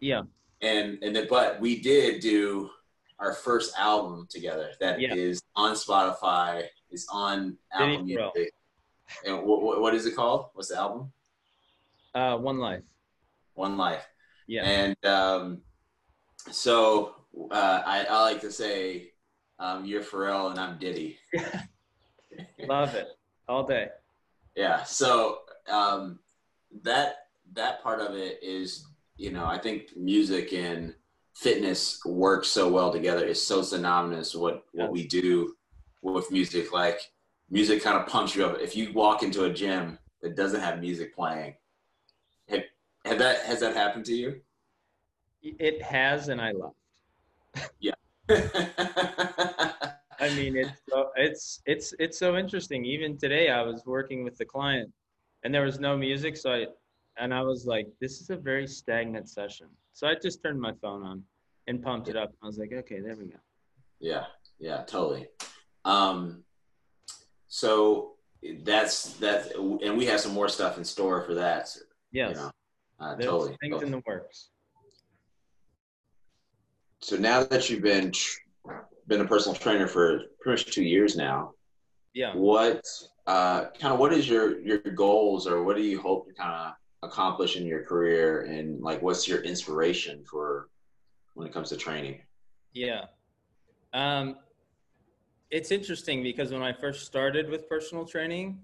Yeah. 0.00 0.22
And 0.60 0.98
and 1.02 1.16
then, 1.16 1.26
but 1.30 1.60
we 1.60 1.80
did 1.80 2.20
do 2.20 2.70
our 3.18 3.32
first 3.32 3.74
album 3.78 4.26
together. 4.30 4.70
That 4.80 5.00
is 5.00 5.40
Yeah. 5.56 5.62
on 5.62 5.74
Spotify. 5.74 6.64
Is 6.90 7.06
on 7.10 7.56
Apple. 7.72 8.04
Music. 8.04 8.52
And 9.24 9.42
what 9.44 9.94
is 9.94 10.06
it 10.06 10.16
called? 10.16 10.46
What's 10.54 10.68
the 10.68 10.76
album? 10.76 11.12
Uh, 12.14 12.36
One 12.36 12.58
Life. 12.58 12.82
One 13.54 13.76
Life. 13.76 14.06
Yeah. 14.48 14.64
And 14.64 15.04
um, 15.04 15.62
so 16.50 17.14
uh, 17.50 17.82
I, 17.86 18.06
I 18.10 18.22
like 18.22 18.40
to 18.40 18.50
say, 18.50 19.09
um, 19.60 19.84
you're 19.84 20.02
Pharrell 20.02 20.50
and 20.50 20.58
I'm 20.58 20.78
Diddy. 20.78 21.18
Love 22.66 22.94
it 22.94 23.08
all 23.48 23.64
day. 23.66 23.88
Yeah. 24.56 24.82
So 24.84 25.40
um, 25.70 26.18
that 26.82 27.16
that 27.52 27.82
part 27.82 28.00
of 28.00 28.16
it 28.16 28.38
is, 28.42 28.86
you 29.16 29.30
know, 29.30 29.44
I 29.44 29.58
think 29.58 29.96
music 29.96 30.52
and 30.52 30.94
fitness 31.34 32.00
work 32.04 32.44
so 32.44 32.68
well 32.68 32.90
together. 32.90 33.24
It's 33.24 33.42
so 33.42 33.62
synonymous. 33.62 34.34
What 34.34 34.64
what 34.72 34.90
we 34.90 35.06
do 35.06 35.54
with 36.02 36.30
music, 36.30 36.72
like 36.72 36.98
music, 37.50 37.82
kind 37.82 37.98
of 37.98 38.06
pumps 38.06 38.34
you 38.34 38.46
up. 38.46 38.58
If 38.60 38.74
you 38.74 38.92
walk 38.94 39.22
into 39.22 39.44
a 39.44 39.52
gym 39.52 39.98
that 40.22 40.36
doesn't 40.36 40.60
have 40.60 40.80
music 40.80 41.14
playing, 41.14 41.54
have, 42.48 42.62
have 43.04 43.18
that 43.18 43.40
has 43.40 43.60
that 43.60 43.76
happened 43.76 44.06
to 44.06 44.14
you? 44.14 44.40
It 45.42 45.82
has, 45.82 46.28
and 46.28 46.40
I 46.40 46.52
left. 46.52 46.74
I 47.56 47.92
mean, 50.40 50.56
it's 50.56 50.80
so, 50.88 51.10
it's 51.16 51.62
it's 51.66 51.94
it's 51.98 52.18
so 52.18 52.36
interesting. 52.36 52.84
Even 52.84 53.16
today, 53.16 53.50
I 53.50 53.62
was 53.62 53.84
working 53.86 54.24
with 54.24 54.36
the 54.38 54.44
client, 54.44 54.90
and 55.44 55.54
there 55.54 55.64
was 55.64 55.78
no 55.80 55.96
music, 55.96 56.36
so 56.36 56.52
I 56.52 56.66
and 57.18 57.34
I 57.34 57.42
was 57.42 57.66
like, 57.66 57.86
"This 58.00 58.20
is 58.20 58.30
a 58.30 58.36
very 58.36 58.66
stagnant 58.66 59.28
session." 59.28 59.68
So 59.92 60.06
I 60.06 60.14
just 60.14 60.42
turned 60.42 60.60
my 60.60 60.72
phone 60.82 61.02
on 61.02 61.22
and 61.66 61.82
pumped 61.82 62.08
it 62.08 62.16
up. 62.16 62.32
I 62.42 62.46
was 62.46 62.58
like, 62.58 62.72
"Okay, 62.72 63.00
there 63.00 63.16
we 63.16 63.26
go." 63.26 63.38
Yeah, 64.00 64.24
yeah, 64.58 64.82
totally. 64.84 65.28
Um, 65.84 66.44
so 67.48 68.14
that's 68.64 69.14
that, 69.14 69.54
and 69.56 69.96
we 69.96 70.06
have 70.06 70.20
some 70.20 70.32
more 70.32 70.48
stuff 70.48 70.78
in 70.78 70.84
store 70.84 71.22
for 71.22 71.34
that. 71.34 71.76
Yes, 72.12 72.36
You 72.36 72.42
know, 72.42 72.50
uh, 73.00 73.16
totally. 73.16 73.56
things 73.60 73.82
in 73.82 73.90
the 73.90 74.02
works. 74.06 74.50
So 77.02 77.16
now 77.16 77.44
that 77.44 77.70
you've 77.70 77.82
been 77.82 78.12
tr- 78.12 78.40
been 79.10 79.20
a 79.20 79.26
personal 79.26 79.56
trainer 79.56 79.88
for 79.88 80.22
pretty 80.40 80.62
much 80.62 80.72
two 80.72 80.84
years 80.84 81.16
now, 81.16 81.52
Yeah. 82.14 82.34
what 82.34 82.86
uh, 83.26 83.66
kind 83.78 83.92
of 83.92 83.98
what 83.98 84.12
is 84.12 84.28
your 84.28 84.60
your 84.60 84.78
goals, 84.78 85.46
or 85.46 85.62
what 85.64 85.76
do 85.76 85.82
you 85.82 86.00
hope 86.00 86.28
to 86.28 86.32
kind 86.32 86.52
of 86.52 86.72
accomplish 87.02 87.56
in 87.56 87.66
your 87.66 87.84
career, 87.84 88.42
and 88.44 88.80
like 88.80 89.02
what's 89.02 89.26
your 89.28 89.40
inspiration 89.42 90.24
for 90.30 90.68
when 91.34 91.46
it 91.46 91.52
comes 91.52 91.68
to 91.70 91.76
training? 91.76 92.22
Yeah. 92.72 93.06
Um, 93.92 94.36
it's 95.50 95.72
interesting 95.72 96.22
because 96.22 96.52
when 96.52 96.62
I 96.62 96.72
first 96.72 97.04
started 97.04 97.50
with 97.50 97.68
personal 97.68 98.04
training, 98.04 98.60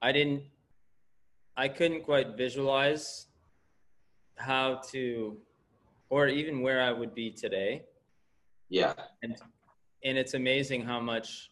I 0.00 0.10
didn't, 0.12 0.42
I 1.56 1.68
couldn't 1.68 2.02
quite 2.04 2.28
visualize 2.36 3.26
how 4.36 4.80
to, 4.92 5.36
or 6.08 6.28
even 6.28 6.62
where 6.62 6.80
I 6.80 6.92
would 6.92 7.14
be 7.14 7.30
today. 7.30 7.82
Yeah, 8.70 8.94
And, 9.22 9.36
and 10.06 10.16
it's 10.16 10.34
amazing 10.34 10.82
how 10.82 11.00
much 11.00 11.50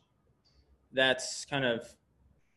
that's 0.92 1.44
kind 1.44 1.64
of, 1.64 1.84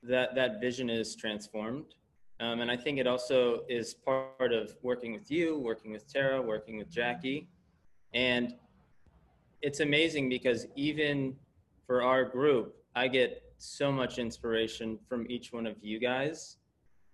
that, 0.04 0.36
that 0.36 0.62
vision 0.62 0.92
is 0.92 1.16
transformed. 1.16 1.96
Um, 2.40 2.62
and 2.62 2.70
I 2.70 2.78
think 2.78 3.00
it 3.00 3.08
also 3.08 3.62
is 3.68 3.96
part 3.96 4.54
of 4.54 4.76
working 4.84 5.12
with 5.12 5.32
you, 5.32 5.58
working 5.58 5.92
with 5.92 6.12
Tara, 6.12 6.40
working 6.40 6.78
with 6.78 6.90
Jackie. 6.92 7.50
And 8.14 8.54
it's 9.64 9.80
amazing 9.80 10.30
because 10.30 10.68
even 10.76 11.36
for 11.88 12.04
our 12.04 12.24
group, 12.24 12.76
I 12.96 13.08
get 13.08 13.42
so 13.58 13.92
much 13.92 14.20
inspiration 14.20 15.00
from 15.10 15.26
each 15.30 15.52
one 15.52 15.66
of 15.66 15.78
you 15.82 16.00
guys. 16.00 16.58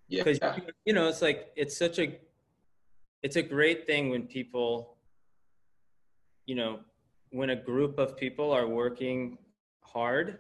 yeah, 0.10 0.24
Because 0.24 0.39
you 0.86 0.93
know, 0.93 1.08
it's 1.08 1.22
like 1.22 1.54
it's 1.56 1.78
such 1.78 2.00
a 2.00 2.19
it's 3.22 3.38
a 3.38 3.41
great 3.41 3.88
thing 3.88 4.10
when 4.10 4.24
people, 4.24 4.98
you 6.46 6.56
know, 6.56 6.80
when 7.34 7.50
a 7.50 7.56
group 7.56 7.98
of 7.98 8.15
people 8.15 8.52
are 8.52 8.67
working 8.67 9.38
hard 9.82 10.38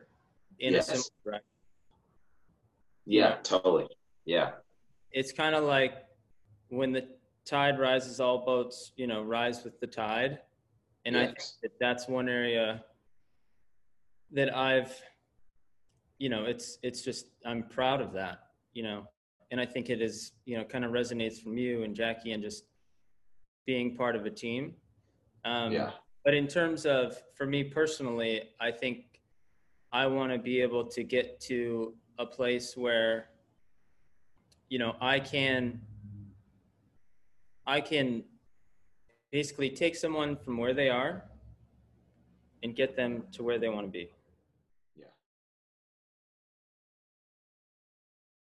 in 0.59 0.73
Yes. 0.73 0.89
a 0.89 0.91
similar 0.91 1.09
direction. 1.25 1.47
yeah, 3.05 3.35
totally. 3.43 3.87
Yeah, 4.25 4.51
It's 5.11 5.31
kind 5.33 5.55
of 5.55 5.63
like 5.63 6.05
when 6.69 6.91
the 6.91 7.05
tide 7.45 7.77
rises, 7.79 8.19
all 8.19 8.45
boats, 8.45 8.93
you 8.95 9.07
know, 9.07 9.21
rise 9.23 9.63
with 9.63 9.79
the 9.79 9.87
tide. 9.87 10.39
And 11.05 11.17
I 11.17 11.25
think 11.25 11.39
that 11.63 11.77
that's 11.79 12.07
one 12.07 12.29
area 12.29 12.85
that 14.31 14.55
I've, 14.55 14.93
you 16.19 16.29
know, 16.29 16.45
it's 16.45 16.77
it's 16.81 17.01
just 17.01 17.25
I'm 17.45 17.63
proud 17.63 17.99
of 18.01 18.13
that, 18.13 18.37
you 18.73 18.83
know, 18.83 19.09
and 19.51 19.59
I 19.59 19.65
think 19.65 19.89
it 19.89 20.01
is, 20.01 20.31
you 20.45 20.55
know, 20.57 20.63
kind 20.63 20.85
of 20.85 20.91
resonates 20.91 21.41
from 21.41 21.57
you 21.57 21.83
and 21.83 21.93
Jackie 21.93 22.31
and 22.31 22.41
just 22.41 22.63
being 23.65 23.97
part 23.97 24.15
of 24.15 24.25
a 24.25 24.29
team. 24.31 24.75
Um, 25.43 25.73
yeah, 25.73 25.91
but 26.23 26.33
in 26.33 26.47
terms 26.47 26.85
of 26.85 27.21
for 27.35 27.45
me 27.45 27.63
personally, 27.63 28.49
I 28.59 28.71
think 28.71 29.21
I 29.91 30.07
want 30.07 30.31
to 30.31 30.39
be 30.39 30.61
able 30.61 30.85
to 30.85 31.03
get 31.03 31.39
to 31.41 31.93
a 32.17 32.25
place 32.25 32.77
where 32.77 33.29
you 34.69 34.79
know 34.79 34.95
I 35.01 35.19
can 35.19 35.81
I 37.65 37.81
can 37.81 38.23
basically 39.31 39.69
take 39.69 39.95
someone 39.95 40.35
from 40.35 40.57
where 40.57 40.73
they 40.73 40.89
are 40.89 41.23
and 42.61 42.75
get 42.75 42.95
them 42.95 43.23
to 43.33 43.43
where 43.43 43.57
they 43.59 43.69
want 43.69 43.87
to 43.87 43.91
be. 43.91 44.09